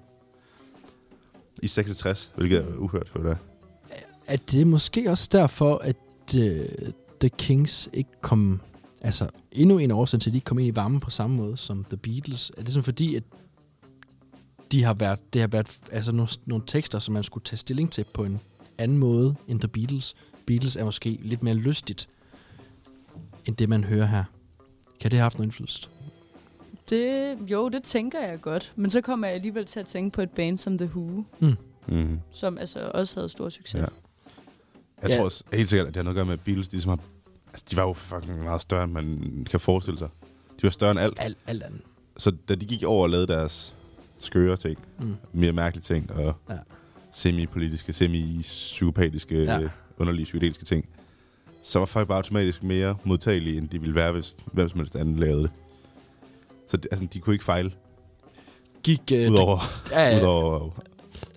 [1.62, 3.36] I 66, hvilket er uhørt, hvad det er.
[4.26, 5.96] Er det måske også derfor, at
[6.36, 6.42] uh,
[7.20, 8.60] The Kings ikke kom...
[9.00, 11.56] Altså, endnu en årsag til, at de ikke kom ind i varmen på samme måde
[11.56, 12.52] som The Beatles.
[12.56, 13.22] Er det sådan fordi, at
[14.72, 17.92] de har været, det har været altså nogle, nogle tekster, som man skulle tage stilling
[17.92, 18.40] til på en
[18.78, 20.14] anden måde end The Beatles.
[20.46, 22.08] Beatles er måske lidt mere lystigt,
[23.44, 24.24] end det, man hører her.
[25.00, 25.88] Kan det have haft noget indflydelse?
[26.90, 28.72] det, jo, det tænker jeg godt.
[28.76, 31.24] Men så kommer jeg alligevel til at tænke på et band som The Who,
[31.90, 32.20] Mm.
[32.30, 33.80] som altså også havde stor succes.
[33.80, 33.86] Ja.
[35.02, 35.16] Jeg Ja.
[35.16, 36.90] tror også helt sikkert, at det har noget at gøre med, at Beatles, de, som
[36.90, 36.98] har,
[37.52, 40.08] altså, de var jo fucking meget større, end man kan forestille sig.
[40.56, 41.14] De var større end alt.
[41.20, 41.80] Alt, alt andet.
[42.16, 43.74] Så da de gik over og lavede deres
[44.20, 45.16] skøre ting, Mm.
[45.32, 46.56] mere mærkelige ting, og Ja.
[47.12, 49.60] semi-politiske, semi-psykopatiske, Ja.
[49.98, 50.88] underlige psykedeliske ting,
[51.62, 54.96] så var folk bare automatisk mere modtagelige, end de ville være, hvis hvem som helst
[54.96, 55.50] anden lavede det.
[56.66, 57.72] Så det, altså, de kunne ikke fejle,
[58.82, 59.00] Gik...
[59.12, 59.58] Øh, udover,
[59.90, 60.70] ja, ja, udover,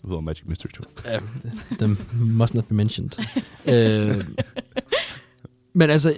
[0.04, 0.86] udover Magic Mystery Tour.
[1.06, 1.20] Ja,
[1.80, 3.12] them must not be mentioned.
[3.74, 4.26] øh,
[5.74, 6.16] men altså,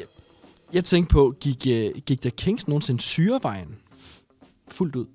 [0.74, 3.76] jeg tænkte på, gik, øh, gik der Kings nogensinde syrevejen
[4.68, 5.06] fuldt ud?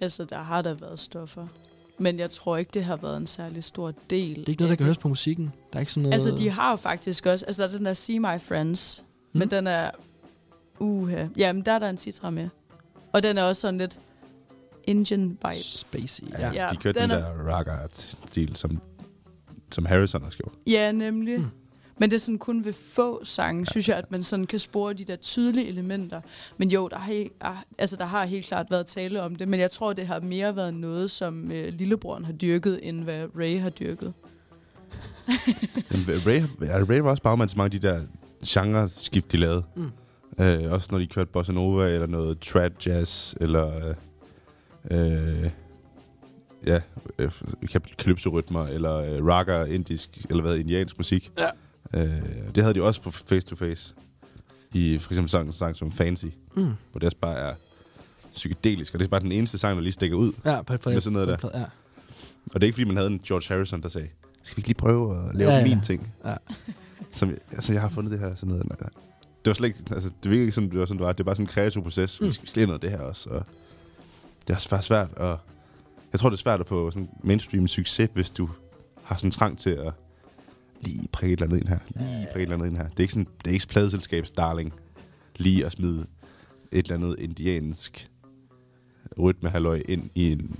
[0.00, 1.46] Altså, der har der været stoffer.
[1.98, 4.36] Men jeg tror ikke, det har været en særlig stor del.
[4.36, 5.52] Det er ikke noget, der kan høres på musikken.
[5.72, 6.12] Der er ikke sådan noget...
[6.12, 7.46] Altså, de har jo faktisk også...
[7.46, 9.04] Altså, der er den der See My Friends.
[9.04, 9.08] Mm.
[9.32, 9.38] Mm.
[9.38, 9.90] Men den er...
[10.78, 11.26] Uha.
[11.36, 12.48] Jamen, der er der en citra med.
[13.12, 14.00] Og den er også sådan lidt...
[14.90, 15.64] Indian vibes.
[15.88, 16.52] Spacey, Ja, ja.
[16.52, 18.78] ja, Ja, de kørte den den, er- der raga-stil, som,
[19.72, 20.52] som Harrison har gjort.
[20.66, 21.38] Ja, nemlig.
[21.40, 21.46] Mm.
[22.00, 24.92] Men det er sådan kun ved få sange, synes jeg, at man sådan kan spore
[24.94, 26.20] de der tydelige elementer.
[26.58, 29.60] Men jo, der har, ah, altså, der har helt klart været tale om det, men
[29.60, 33.60] jeg tror, det har mere været noget, som øh, lillebroren har dyrket, end hvad Ray
[33.60, 34.12] har dyrket.
[35.90, 38.00] Men Ray, ja, Ray var også bagmand til mange af de der
[38.46, 39.62] genre-skift, de lavede.
[39.76, 39.90] Mm.
[40.44, 43.94] Øh, også når de kørte bossa nova, eller noget trad jazz, eller øh,
[44.90, 45.50] øh,
[46.66, 46.80] ja,
[47.18, 47.30] øh,
[47.98, 51.32] calypso-rytmer, eller øh, raga, indisk, eller hvad, indiansk musik.
[51.38, 51.48] Ja.
[51.94, 52.22] Øh,
[52.54, 53.94] det havde de også på Face to Face.
[54.74, 56.62] I for eksempel sang, sang som Fancy, Mm.
[56.90, 57.54] hvor det også bare er
[58.34, 60.32] psykedelisk, og det er bare den eneste sang, der lige stikker ud.
[60.44, 61.58] Ja, på, på, Med sådan noget på, der.
[61.58, 61.64] Ja.
[62.54, 64.08] Og det er ikke, fordi man havde en George Harrison, der sagde,
[64.42, 66.14] skal vi ikke lige prøve at lave Ja, ja, min ting?
[66.24, 66.34] Ja.
[67.12, 68.68] Som, altså, jeg har fundet det her sådan noget.
[68.78, 68.86] Det
[69.46, 71.12] var slet ikke, altså, det virkede ikke sådan, det var sådan, det var.
[71.12, 72.20] Det var bare sådan en kreativ proces.
[72.20, 72.26] Mm.
[72.26, 73.30] Vi skal lave noget af det her også.
[73.30, 73.46] Og
[74.48, 75.36] det er bare svært at...
[76.12, 78.48] Jeg tror, det er svært at få sådan mainstream succes, hvis du
[79.02, 79.92] har sådan en trang til at
[80.80, 81.78] lige prikke et eller andet ind her.
[81.88, 82.84] Lige prikke et eller andet ind her.
[82.84, 84.72] Det er ikke sådan, det er ikke pladeselskabs darling.
[85.36, 86.06] Lige at smide
[86.72, 88.10] et eller andet indiansk
[89.18, 90.56] rytmehalløj ind i en,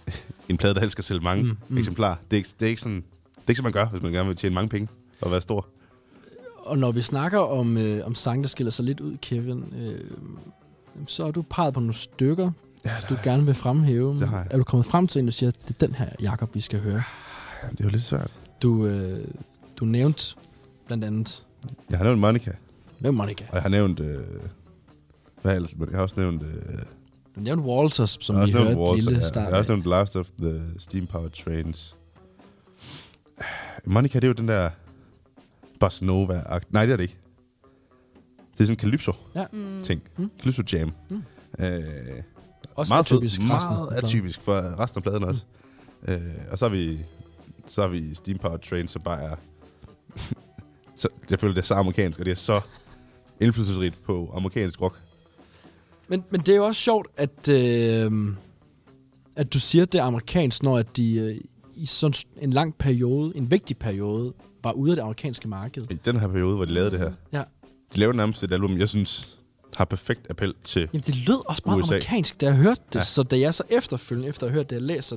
[0.48, 2.16] en plade, der helst skal sælge mange Mm, mm, eksemplarer.
[2.30, 4.12] Det er, ikke, det er ikke sådan, det er ikke, som man gør, hvis man
[4.12, 4.88] gerne vil tjene mange penge
[5.20, 5.66] og være stor.
[6.58, 10.10] Og når vi snakker om, øh, om sange, der skiller sig lidt ud, Kevin, øh,
[11.06, 12.50] så er du peget på nogle stykker,
[12.88, 14.18] Ja, du gerne vil fremhæve.
[14.20, 14.46] Det har jeg.
[14.50, 16.60] Er du kommet frem til en, der siger, at det er den her, Jakob, vi
[16.60, 17.02] skal høre?
[17.62, 18.30] ja, det er jo lidt svært.
[18.62, 19.28] Du, øh,
[19.76, 20.34] du nævnte
[20.86, 21.44] blandt andet,
[21.90, 22.52] Jeg har nævnt Monica,
[23.00, 23.44] nævnt Monica.
[23.48, 24.00] og jeg har nævnt...
[24.00, 24.16] Øh,
[25.42, 25.72] hvad ellers?
[25.80, 26.42] Jeg har også nævnt...
[26.42, 26.78] Øh,
[27.36, 29.26] Du nævnte Walters, som har vi hørte Walter, lille ja.
[29.26, 31.96] start Jeg har også nævnt Last of the Steam Powered Trains.
[33.86, 34.70] Monica, det er jo den der
[35.80, 36.42] Bossa Nova.
[36.70, 37.16] Nej, det er det ikke.
[38.52, 39.12] Det er sådan en Calypso
[39.52, 39.80] Mm.
[39.82, 40.02] ting.
[40.16, 40.30] Mm.
[40.40, 40.92] Calypso Jam.
[41.10, 41.22] Mm.
[41.64, 41.82] Øh,
[42.74, 45.44] Også meget atypisk fed, meget atypisk for resten af pladen også.
[46.02, 46.12] Mm.
[46.12, 46.98] Øh, og så har vi
[47.66, 49.36] så har vi Steam Powered Train, som bare er
[50.96, 52.60] så, jeg føler, det er så amerikansk, og det er så
[53.40, 54.98] indflydelsesrigt på amerikansk rock.
[56.08, 58.12] Men, men det er jo også sjovt, at, øh,
[59.36, 61.40] at du siger, at det er amerikansk, når at de øh,
[61.74, 65.82] i sådan en lang periode, en vigtig periode, var ude af det amerikanske marked.
[65.90, 67.12] I den her periode, hvor de lavede det her.
[67.32, 67.42] Ja.
[67.94, 69.37] De lavede nærmest et album, jeg synes,
[69.76, 70.88] har perfekt appel til...
[70.92, 71.94] Jamen, det lød også meget USA.
[71.94, 72.98] amerikansk, da jeg hørte det.
[72.98, 73.02] Ja.
[73.02, 75.16] Så da jeg så efterfølgende, efter at have hørt det, jeg læser,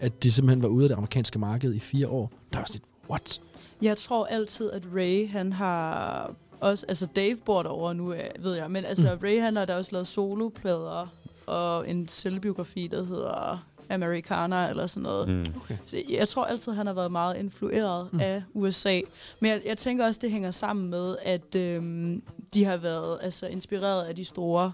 [0.00, 2.74] at de simpelthen var ude af det amerikanske marked i fire år, der var sådan
[2.74, 3.40] lidt, what?
[3.82, 6.86] Jeg tror altid, at Ray, han har også...
[6.88, 8.70] Altså, Dave bor derovre nu, øh, ved jeg.
[8.70, 9.20] Men altså, mm.
[9.22, 11.06] Ray, han har da også lavet soloplader
[11.46, 15.28] og en selvbiografi, der hedder Americana eller sådan noget.
[15.28, 15.46] Mm.
[15.56, 15.76] Okay.
[15.84, 18.20] Så jeg tror altid, han har været meget influeret mm.
[18.20, 19.00] af USA.
[19.40, 22.22] Men jeg, jeg tænker også, det hænger sammen med, at øhm,
[22.54, 24.72] de har været altså, inspireret af de store,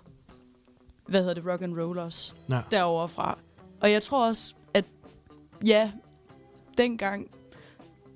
[1.07, 2.61] hvad hedder det, rock and rollers Ja.
[2.70, 3.38] derovre fra.
[3.81, 4.85] Og jeg tror også, at
[5.66, 5.90] ja,
[6.79, 7.31] dengang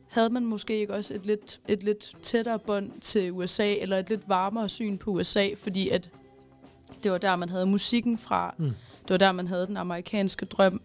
[0.08, 4.08] havde man måske ikke også et lidt, et lidt tættere bånd til USA, eller et
[4.08, 6.10] lidt varmere syn på USA, fordi at
[7.02, 8.54] det var der, man havde musikken fra.
[8.58, 8.72] Mm.
[9.04, 10.80] Det var der, man havde den amerikanske drøm,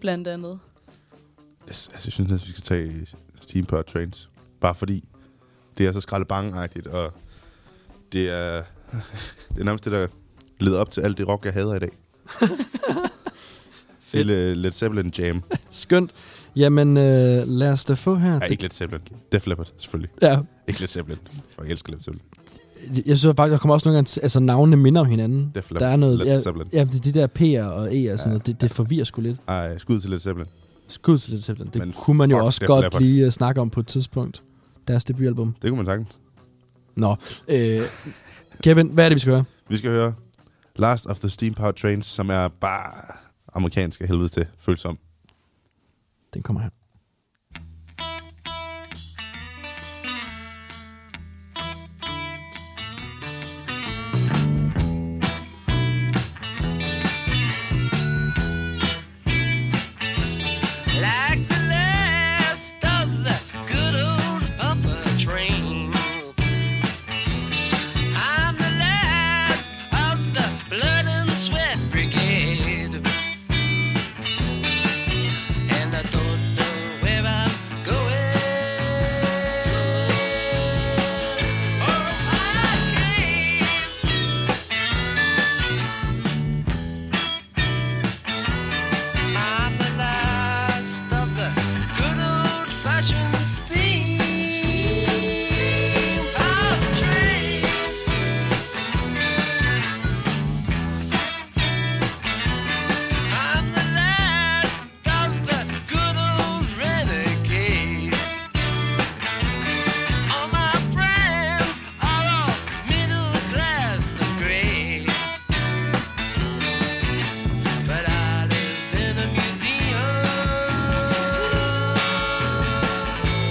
[0.00, 0.58] blandt andet.
[1.66, 3.06] Jeg, altså, jeg synes, at vi skal tage
[3.40, 4.28] Steam Powered Trains.
[4.60, 5.08] Bare fordi
[5.78, 7.12] det er så skraldebangagtigt, og
[8.12, 8.62] det er,
[9.50, 10.06] det er nærmest det, der
[10.60, 11.90] leder op til alt det rock, jeg hader i dag.
[14.00, 14.26] Fedt.
[14.56, 15.42] Led Zeppelin Jam.
[15.70, 16.10] Skønt.
[16.56, 18.38] Jamen, øh, lad os da få her.
[18.38, 19.06] Nej, ikke Led Zeppelin.
[19.32, 20.10] Def Leppard, selvfølgelig.
[20.22, 21.18] Ja, Ikke Led Zeppelin.
[21.58, 22.22] Jeg elsker Led Zeppelin.
[23.06, 25.50] Jeg synes faktisk, der kommer også nogle gange, altså navnene minder om hinanden.
[25.54, 25.92] Def Der Leppard.
[25.92, 26.68] er noget, Led Zeppelin.
[26.72, 28.26] ja, det- de der P'er og E'er og sådan Ja.
[28.26, 29.38] noget, det, det forvirrer sgu lidt.
[29.48, 30.48] Ej, skud til Led Zeppelin.
[30.88, 31.72] Skud til det simpelthen.
[31.80, 33.02] Det Men kunne man jo også Def godt Leppard.
[33.02, 34.42] lige uh, snakke om på et tidspunkt.
[34.88, 35.54] Deres debutalbum.
[35.62, 36.18] Det kunne man sagtens.
[36.96, 37.16] Nå,
[37.48, 37.80] øh,
[38.62, 39.44] Kevin, hvad er det, vi skal høre?
[39.68, 40.14] Vi skal høre
[40.76, 42.92] Last of the Steam Powered Trains, som er bare
[43.54, 44.98] amerikansk af helvede til følsom.
[46.34, 46.68] Den kommer her.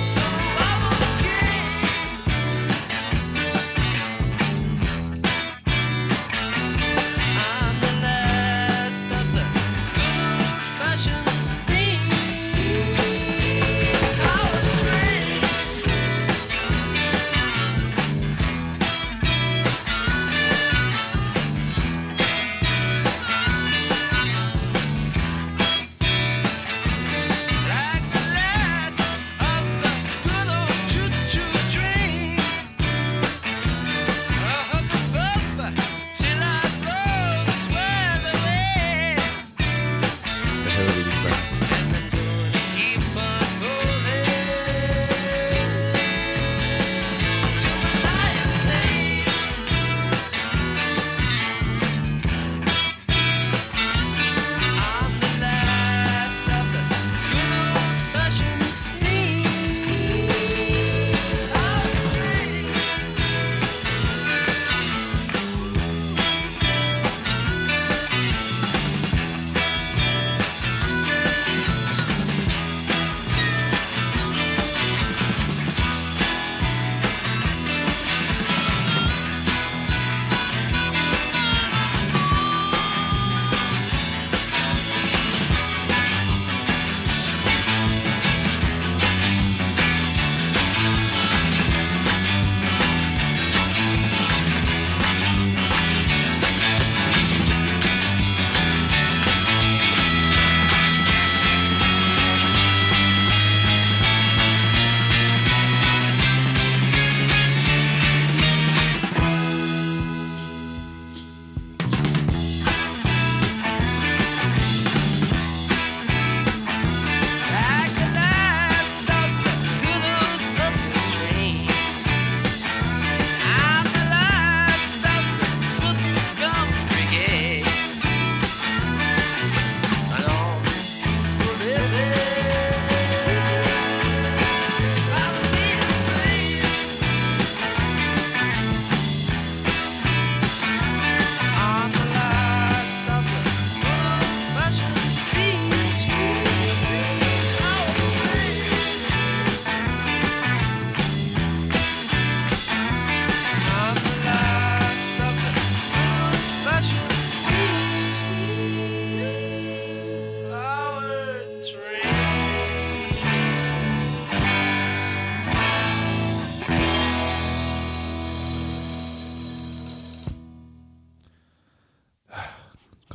[0.07, 0.36] So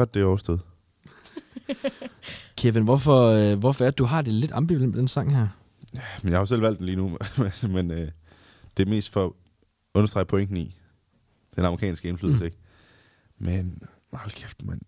[0.02, 0.60] Godt, det er overstået.
[2.58, 5.48] Kevin, hvorfor, øh, hvorfor er det, du har det lidt ambivalent med den sang her?
[6.22, 7.18] Men jeg har jo selv valgt den lige nu,
[7.76, 8.08] men øh,
[8.76, 9.32] det er mest for at
[9.94, 10.76] understrege pointen i
[11.56, 12.46] den amerikanske indflydelse, Mm.
[12.46, 12.56] ikke?
[13.38, 13.82] Men
[14.12, 14.80] hold kæft, man.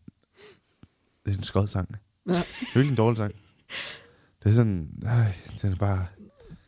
[1.26, 1.96] Det er en skød sang.
[2.28, 2.32] Ja.
[2.32, 2.44] Det er
[2.74, 3.32] virkelig en dårlig sang.
[4.42, 6.06] Det er sådan, nej, den er bare...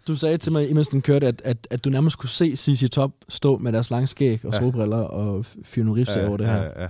[0.07, 2.91] Du sagde til mig, imens den kørte, at, at, at du nærmest kunne se CC
[2.91, 4.59] Top stå med deres lange skæg og Ja.
[4.59, 6.57] solbriller og fyre nogle ja, over det her.
[6.57, 6.83] Ja, ja.
[6.83, 6.89] ja,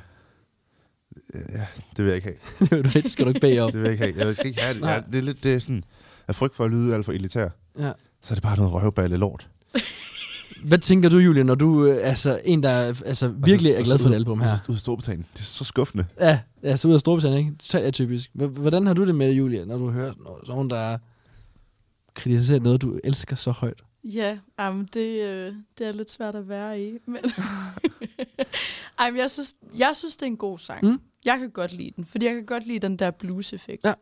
[1.97, 2.39] det vil jeg ikke
[2.71, 2.83] have.
[2.93, 3.73] det skal du ikke bede om.
[3.73, 4.27] Det vil jeg ikke have.
[4.27, 4.83] Jeg skal ikke have det.
[4.87, 5.85] Jeg, det er lidt det er sådan,
[6.29, 7.49] af frygt for at lyde alt for elitær.
[7.79, 7.93] Ja.
[8.23, 9.49] Så er det bare noget røvballe lort.
[10.69, 13.99] Hvad tænker du, Julie, når du øh, altså en, der er, altså, virkelig er glad
[13.99, 14.57] for det album her?
[14.69, 15.27] Ud af Storbritannien.
[15.35, 16.07] Det er så skuffende.
[16.21, 17.59] Ja, ja så ud af Storbritannien, ikke?
[17.59, 18.31] Totalt atypisk.
[18.35, 20.99] H- Hvordan har du det med, Julie, når du hører no- nogen, der
[22.15, 23.83] kritiserer noget, du elsker så højt?
[24.15, 24.39] Ja,
[24.69, 26.99] um, det, øh, det er lidt svært at være i.
[27.07, 27.17] Men
[29.13, 30.85] men jeg, synes, jeg synes, det er en god sang.
[30.85, 31.01] Mm.
[31.25, 33.85] Jeg kan godt lide den, fordi jeg kan godt lide den der blues-effekt.
[33.85, 33.95] Ja.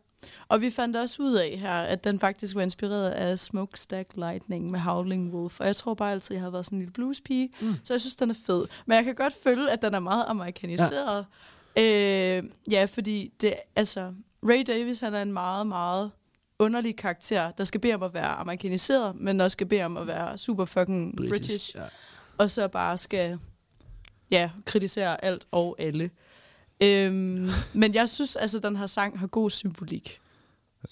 [0.49, 4.71] Og vi fandt også ud af her, at den faktisk var inspireret af Smokestack Lightning
[4.71, 5.61] med Howling Wolf.
[5.61, 7.51] Og jeg tror bare altid, jeg har været sådan en lille bluespige.
[7.61, 7.75] Mm.
[7.85, 8.67] Så jeg synes, den er fed.
[8.87, 11.27] Men jeg kan godt føle, at den er meget amerikaniseret.
[11.77, 16.11] Ja, øh, ja fordi det, altså, Ray Davis han er en meget, meget
[16.59, 20.07] underlig karakter, der skal bede om at være amerikaniseret, men også skal bede om at
[20.07, 21.33] være super fucking British.
[21.33, 21.83] British Ja.
[22.39, 23.39] Og så bare skal
[24.31, 26.11] ja, kritisere alt og alle.
[26.83, 27.49] Øhm,
[27.81, 30.21] men jeg synes, altså, den her sang har god symbolik.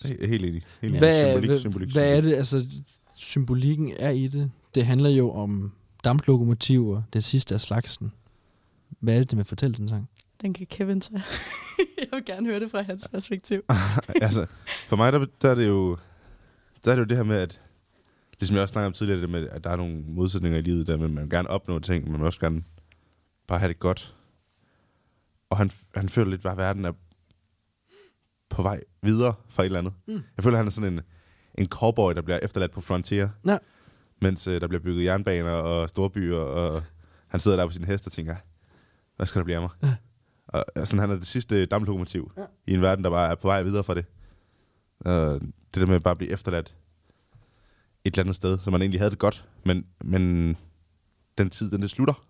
[0.05, 0.63] He- Helt enig.
[0.83, 0.99] Helt.
[0.99, 2.67] Hvad, symbolik, hvad, symbolik, hvad er det, altså
[3.17, 4.51] symbolikken er i det?
[4.75, 5.73] Det handler jo om
[6.05, 8.13] damplokomotiver, det sidste af slagsen.
[9.01, 10.09] Hvad er det, det med at fortælle den sang?
[10.43, 11.23] Den kan Kevin tage.
[11.99, 13.63] jeg vil gerne høre det fra hans perspektiv.
[14.23, 14.47] altså,
[14.89, 15.97] for mig, der, der, er det jo,
[16.85, 17.61] der er det jo det her med, at
[18.41, 20.87] ligesom jeg også snakkede om tidligere, det med, at der er nogle modsætninger i livet,
[20.87, 22.65] der med, at man vil gerne opnå ting, men man vil også gerne
[23.47, 24.15] bare have det godt.
[25.51, 26.93] Og han, han føler lidt bare, at verden er
[28.51, 29.93] på vej videre fra et eller andet.
[30.07, 30.13] Mm.
[30.37, 31.01] Jeg føler, at han er sådan en,
[31.59, 33.59] en cowboy, der bliver efterladt på Frontier, Ja.
[34.21, 36.83] mens øh, der bliver bygget jernbaner og storbyer, og
[37.29, 38.37] han sidder der på sin hest og tænker,
[39.17, 39.71] hvad skal der blive af mig?
[39.83, 39.95] Ja.
[40.53, 42.43] Og sådan, han er det sidste damplokomotiv Ja.
[42.67, 44.05] i en verden, der bare er på vej videre fra det.
[45.01, 46.77] Og det der med at bare blive efterladt
[48.05, 50.57] et eller andet sted, så man egentlig havde det godt, men, men
[51.39, 52.25] den tid, den det slutter.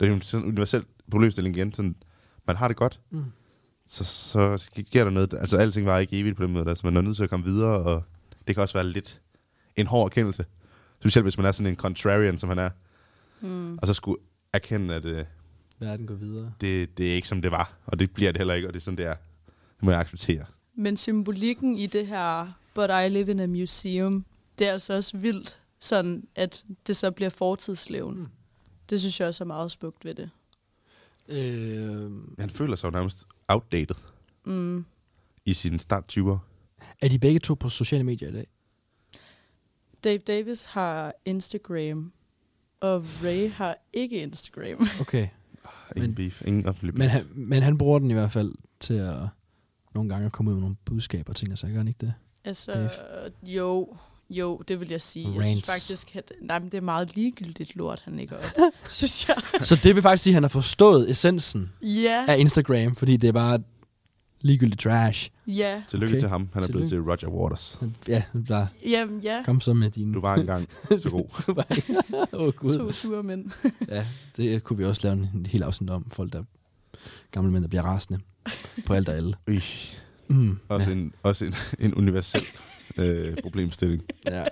[0.00, 1.72] Det er jo sådan en universel problemstilling igen.
[1.72, 1.96] Sådan,
[2.46, 3.24] man har det godt, Mm.
[3.86, 5.34] så, så sker der noget.
[5.34, 6.68] Altså, alting var ikke evigt på den måde.
[6.68, 8.02] Altså, man er nødt til at komme videre, og
[8.46, 9.20] det kan også være lidt
[9.76, 10.44] en hård erkendelse.
[11.00, 12.70] Specielt hvis man er sådan en contrarian, som han er.
[13.40, 13.78] Mm.
[13.78, 14.18] Og så skulle
[14.52, 15.24] erkende, at øh,
[15.84, 16.52] Verden går videre.
[16.60, 17.72] det, det er ikke som det var.
[17.86, 19.14] Og det bliver det heller ikke, og det er sådan, det er.
[19.76, 20.44] Det må jeg acceptere.
[20.74, 24.24] Men symbolikken i det her, but I live in a museum,
[24.58, 28.18] det er altså også vildt, sådan at det så bliver fortidslevende.
[28.20, 28.24] Mm.
[28.24, 28.30] Mm.
[28.90, 30.30] Det synes jeg også er meget smukt ved det.
[31.28, 33.96] Øh, Han føler sig jo nærmest outdated
[34.44, 34.84] Mm.
[35.44, 36.38] i sin start 20'er.
[37.00, 38.46] er de begge to på sociale medier i dag?
[40.04, 42.12] Dave Davis har Instagram,
[42.80, 44.88] og Ray har ikke Instagram.
[45.00, 45.28] Okay.
[45.96, 46.98] Ingen Men- beef, ingen offentlig beef.
[46.98, 49.16] Men han, men han bruger den i hvert fald til at
[49.94, 52.06] nogle gange at komme ud med nogle budskaber og ting, og så gør han ikke
[52.06, 52.14] det?
[52.44, 52.90] Altså, Dave.
[53.42, 53.96] jo,
[54.30, 55.26] jo, det vil jeg sige.
[55.28, 55.46] Jeg Rants.
[55.48, 58.44] synes faktisk, at nej, men det er meget ligegyldigt lort, han ikke op,
[58.90, 59.36] synes jeg.
[59.62, 63.28] Så det vil faktisk sige, at han har forstået essensen Ja, af Instagram, fordi det
[63.28, 63.58] er bare
[64.44, 65.30] ligegyldigt trash.
[65.46, 66.20] ja, Tillykke Okay.
[66.20, 66.48] til ham.
[66.52, 67.10] Han er blevet til Tillykke.
[67.26, 67.80] Roger Waters.
[68.08, 69.42] Ja, bare jamen ja.
[69.44, 70.12] kom så med din...
[70.12, 70.68] Du var engang
[70.98, 71.24] så god.
[72.32, 72.72] Åh, oh, Gud.
[72.78, 73.50] To sure mænd.
[73.88, 76.10] Ja, det kunne vi også lave en, en hel afsnit om.
[76.10, 76.42] Folk, der
[77.30, 78.20] gamle mænd, der bliver rasende
[78.86, 79.34] på alt og alle.
[79.48, 79.54] Øj.
[80.28, 82.42] Mm, Også, ja, en, også en, en universel
[82.98, 84.02] øh, problemstilling.
[84.26, 84.44] ja.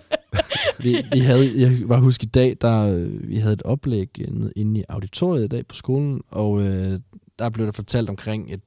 [0.78, 4.08] vi, vi havde, jeg kan bare huske i dag, der øh, vi havde et oplæg
[4.18, 7.00] inde, inde i auditoriet i dag på skolen, og øh,
[7.38, 8.60] der blev der fortalt omkring et,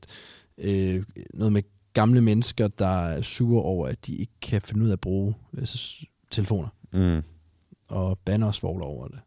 [0.58, 1.04] øh,
[1.34, 4.94] noget med gamle mennesker, der er sure over, at de ikke kan finde ud af
[4.94, 5.68] at bruge øh,
[6.32, 7.22] telefoner, Mm.
[7.90, 9.20] og banner og svogler over det.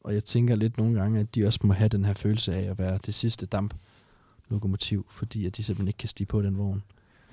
[0.00, 2.70] Og jeg tænker lidt nogle gange, at de også må have den her følelse af
[2.70, 3.74] at være det sidste damp
[4.48, 6.82] lokomotiv, fordi at de simpelthen ikke kan stige på den vogn.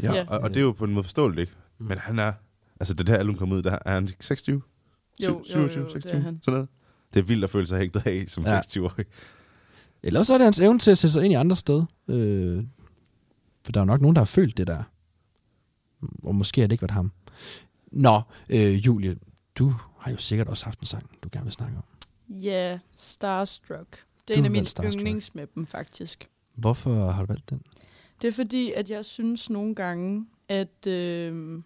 [0.04, 0.26] Ja, Ja.
[0.28, 1.54] Og, og det er jo på en måde forståeligt, ikke?
[1.80, 1.86] Mm.
[1.86, 2.34] Men han er...
[2.80, 4.62] Altså, det her album kom ud, der er han ikke 26?
[5.24, 6.40] Jo, jo, 27, jo, det er 26, han.
[6.44, 6.70] Sådan noget.
[7.14, 8.54] Det er vildt at føle sig hægtet af som Ja.
[8.56, 8.62] ja.
[8.62, 9.06] 26-årig.
[10.04, 11.86] Eller også er det hans evne til at sætte sig ind i andre steder.
[12.08, 12.64] Øh,
[13.68, 14.84] for der er jo nok nogen, der har følt det der.
[16.24, 17.12] Og måske har det ikke været ham.
[17.92, 19.18] Nå, øh, Julie,
[19.56, 21.84] du har jo sikkert også haft en sang, du gerne vil snakke om.
[22.30, 24.06] Ja, Starstruck.
[24.28, 26.30] Det er Du en af mine yndlings med dem, faktisk.
[26.56, 27.62] Hvorfor har du valgt den?
[28.22, 31.62] Det er fordi, at jeg synes nogle gange, at, øh,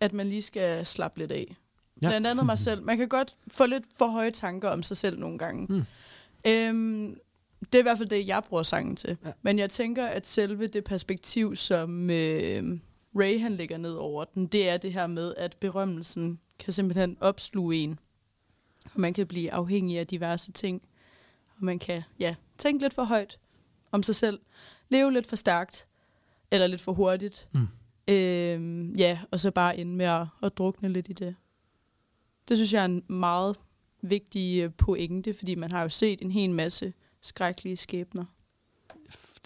[0.00, 1.56] at man lige skal slappe lidt af.
[2.02, 2.08] Ja.
[2.08, 2.82] Blandt andet mig selv.
[2.82, 5.66] Man kan godt få lidt for høje tanker om sig selv nogle gange.
[5.68, 5.84] Mm.
[6.46, 7.16] Øhm,
[7.64, 9.16] det er i hvert fald det, jeg bruger sangen til.
[9.24, 9.32] Ja.
[9.42, 12.78] Men jeg tænker, at selve det perspektiv, som øh,
[13.14, 17.16] Ray han lægger ned over den, det er det her med, at berømmelsen kan simpelthen
[17.20, 17.98] opsluge en.
[18.94, 20.82] Og man kan blive afhængig af diverse ting.
[21.56, 23.38] Og man kan ja, tænke lidt for højt
[23.92, 24.40] om sig selv.
[24.88, 25.88] Leve lidt for stærkt.
[26.50, 27.48] Eller lidt for hurtigt.
[27.52, 27.68] Mm.
[28.08, 31.34] Øhm, ja, og så bare ende med at, at drukne lidt i det.
[32.48, 33.56] Det synes jeg er en meget
[34.02, 36.92] vigtig øh, pointe, fordi man har jo set en hel masse
[37.22, 38.24] skrækkelige skæbner.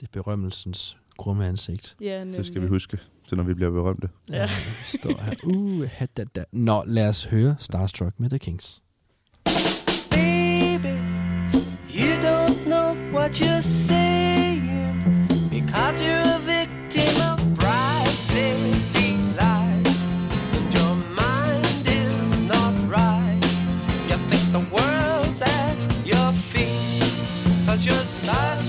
[0.00, 1.96] Det er berømmelsens grumme ansigt.
[2.00, 2.38] Ja, nemlig.
[2.38, 2.98] Det skal vi huske,
[3.28, 4.08] til når vi bliver berømte.
[4.28, 4.36] Ja.
[4.36, 4.48] Ja.
[4.84, 5.34] Står her.
[5.44, 6.44] Uh, da, da.
[6.52, 8.82] Nå, lad os høre Starstruck med The Kings.
[10.10, 10.96] Baby,
[11.94, 16.25] you don't know what you're saying because you're
[27.76, 28.65] because you're starstruck,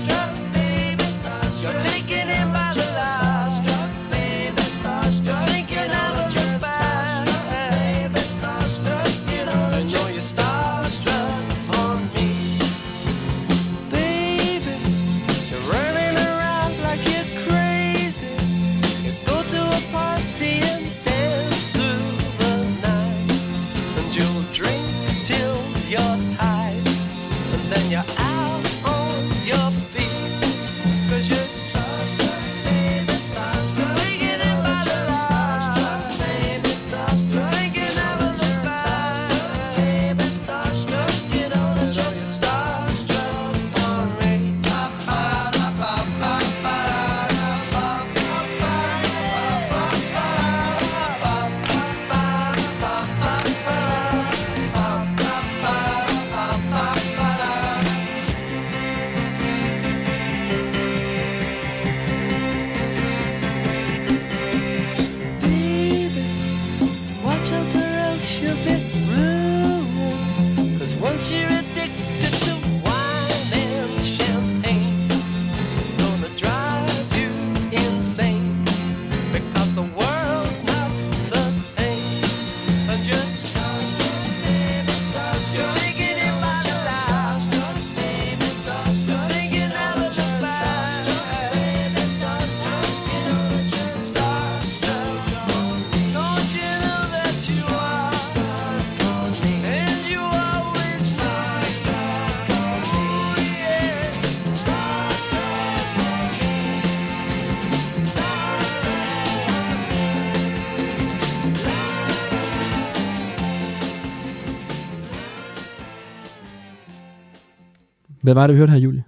[118.28, 119.04] Hvad var det, vi hørte her, Julie?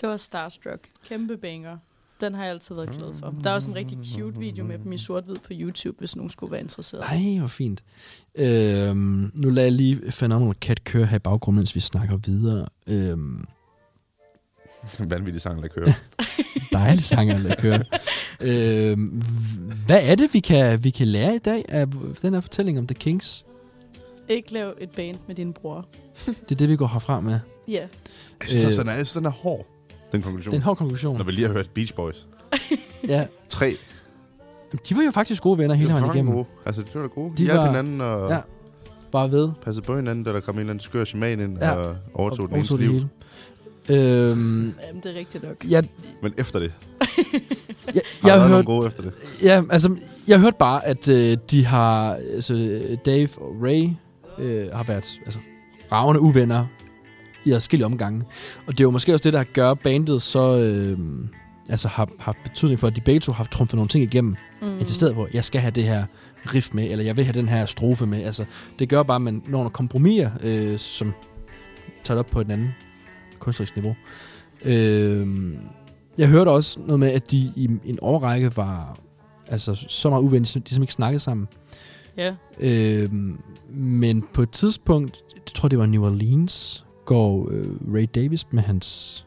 [0.00, 0.88] Det var Starstruck.
[1.08, 1.76] Kæmpe banger.
[2.20, 3.34] Den har jeg altid været glad for.
[3.44, 6.30] Der er også en rigtig cute video med dem i sort-hvid på YouTube, hvis nogen
[6.30, 7.04] skulle være interesseret.
[7.10, 7.84] Nej, hvor fint.
[8.34, 12.66] Øhm, nu lader jeg lige Phenomenal Cat køre her i baggrunden, mens vi snakker videre.
[12.86, 13.44] Øhm,
[15.10, 15.92] vanvittig sang, der kører.
[16.72, 17.84] dejlig sang at lade køre.
[18.40, 19.22] øhm,
[19.86, 21.86] hvad er det, vi kan, vi kan lære i dag af
[22.22, 23.46] den her fortælling om The Kings?
[24.28, 25.86] Ikke lav et band med din bror.
[26.26, 27.40] Det er det, vi går herfra med.
[27.70, 27.80] Ja.
[28.40, 28.68] Jeg synes, Øh.
[28.68, 29.66] også, den er, jeg synes, den er hård,
[30.12, 30.50] den konklusion.
[30.52, 31.16] Det er en hård konklusion.
[31.16, 32.26] Når vi lige har hørt Beach Boys.
[33.08, 33.76] Ja, Tre.
[34.88, 36.34] de var jo faktisk gode venner hele Det vejen igennem.
[36.34, 36.46] gode.
[36.66, 37.30] Altså, det var da gode.
[37.30, 38.34] De De hjalp var- hinanden og Ja.
[38.34, 38.40] ja.
[39.12, 39.48] Bare ved.
[39.64, 41.68] passede på hinanden, da der kom en eller anden skør shaman ind Ja.
[41.68, 41.76] ja.
[41.78, 42.90] og overtog den det liv.
[42.92, 43.08] hele.
[43.88, 45.56] Øhm, Jamen, det er rigtigt nok.
[45.68, 45.84] jeg,
[46.22, 46.72] Men efter det.
[47.00, 47.02] jeg,
[47.86, 49.12] Har jeg der været hørte, nogle gode efter det?
[49.42, 49.96] ja, altså,
[50.28, 53.88] jeg hørte bare, at øh, de har, altså, Dave og Ray
[54.38, 55.38] øh, har været altså,
[55.92, 56.66] ravende uvenner
[57.44, 58.24] i adskillige omgange.
[58.66, 60.98] Og det er jo måske også det, der gør bandet så, øh,
[61.68, 64.36] altså har haft betydning for, at de begge to har trumfet nogle ting igennem.
[64.62, 64.78] Mm.
[64.78, 66.04] Insisteret på, jeg skal have det her
[66.54, 68.22] riff med, eller jeg vil have den her strofe med.
[68.22, 68.44] Altså,
[68.78, 71.12] det gør bare, at man når nogle kompromiser, øh, som
[72.04, 72.70] tager det op på et andet
[73.38, 73.96] kunstnerisk niveau.
[74.64, 75.26] Øh,
[76.18, 78.98] jeg hørte også noget med, at de i en årrække var
[79.46, 81.48] altså, så meget uvenner, de simpelthen ikke snakkede sammen.
[82.16, 82.34] Ja.
[82.60, 83.12] Øh,
[83.70, 88.62] men på et tidspunkt, jeg tror det var New Orleans, går øh, Ray Davis med
[88.62, 89.26] hans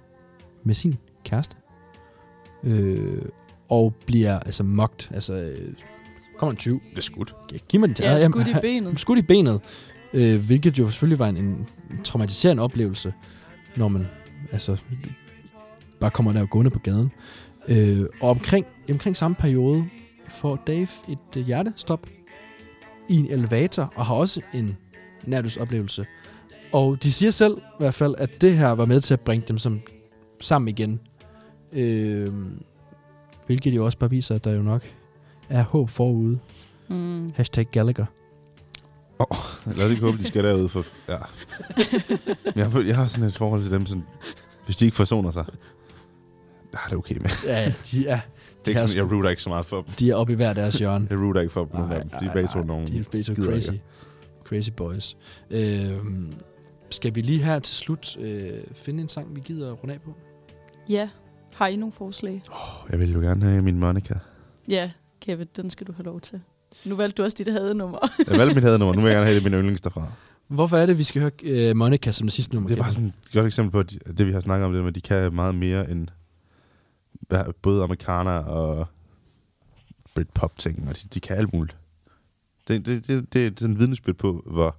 [0.64, 1.56] med sin kæreste
[2.64, 3.22] øh,
[3.70, 5.74] og bliver altså mocked, altså øh,
[6.38, 6.80] kommer en 20.
[6.90, 7.36] Det er skudt.
[7.70, 8.06] Giv mig den til.
[8.06, 9.00] Ja, jamen, skudt i benet.
[9.00, 9.62] Skudt i benet,
[10.14, 11.68] øh, hvilket jo selvfølgelig var en, en
[12.04, 13.14] traumatiserende oplevelse,
[13.76, 14.08] når man
[14.52, 14.82] altså
[16.00, 17.12] bare kommer der og gående på gaden.
[17.68, 19.86] Øh, og omkring, omkring samme periode
[20.30, 22.08] får Dave et øh, hjertestop
[23.10, 24.78] i en elevator, og har også en
[25.26, 26.06] nærdusoplevelse.
[26.74, 29.46] Og de siger selv i hvert fald, at det her var med til at bringe
[29.48, 29.82] dem som,
[30.42, 31.00] sammen igen.
[31.72, 32.30] Øh,
[33.46, 34.84] hvilket jo også bare viser, at der jo nok
[35.50, 36.40] er håb forude.
[36.90, 37.32] Mm.
[37.36, 38.06] Hashtag Gallagher.
[39.78, 40.86] Lad os ikke håbe, de skal derud for...
[41.10, 41.18] Ja.
[42.56, 44.04] Jeg, har, jeg har sådan et forhold til dem, sådan,
[44.66, 45.46] hvis de ikke forsoner sig,
[46.72, 47.30] der er det okay med.
[47.48, 48.20] Ja, de er,
[48.66, 49.94] Det er ikke sådan, jeg rooter ikke så meget for dem.
[50.00, 51.08] de er oppe i hver deres hjørne.
[51.10, 51.92] Jeg rooter ikke for dem.
[51.92, 52.10] af dem.
[52.10, 53.72] De er begge to nogle De er begge to skider, crazy.
[53.72, 53.84] ikke?
[54.44, 55.18] Crazy boys.
[55.52, 56.34] Øhm,
[56.94, 60.02] skal vi lige her til slut øh, finde en sang, vi gider at runde af
[60.02, 60.14] på?
[60.90, 61.10] Ja.
[61.54, 62.42] Har I nogle forslag?
[62.92, 64.14] Jeg vil jo gerne have min Monica.
[64.70, 64.92] Ja,
[65.22, 66.42] Kevin, den skal du have lov til.
[66.86, 67.98] Nu valgte du også dit hadenummer.
[68.30, 68.94] Jeg valgte mit hadenummer.
[68.96, 70.12] Nu vil jeg gerne have det min yndlings derfra.
[70.48, 72.68] Hvorfor er det, vi skal høre øh, Monica som det sidste nummer?
[72.68, 74.74] Det er bare sådan et godt eksempel på, at de- det vi har snakket om,
[74.74, 76.08] det med, at de kan meget mere end
[77.62, 78.88] både amerikaner og
[80.16, 80.88] Britpop-ting.
[80.90, 81.78] Og de, de kan alt muligt.
[82.68, 84.76] Det, det, det, det er sådan en vidnesbyrd på, hvor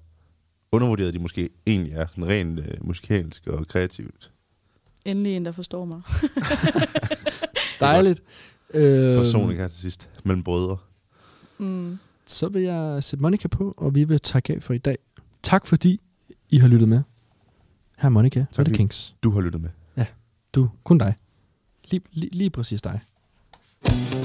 [0.74, 4.30] undervurderet de måske egentlig er, sådan rent øh, musikalsk og kreativt.
[5.04, 6.00] Endelig en, der forstår mig.
[7.80, 8.22] Dejligt.
[8.74, 10.76] Øh, Forsoning her til sidst, mellem brødre.
[11.58, 11.98] Mm.
[12.26, 14.98] så vil jeg sætte Monica på, og vi vil takke af for i dag.
[15.42, 16.00] Tak fordi
[16.50, 17.02] I har lyttet med.
[17.98, 19.14] Her er Monica, tak The fordi- Kings.
[19.22, 19.70] Du har lyttet med.
[20.54, 21.14] Du, kun dig.
[21.84, 23.00] Lige, lige, lige præcis dig.
[23.88, 24.23] Under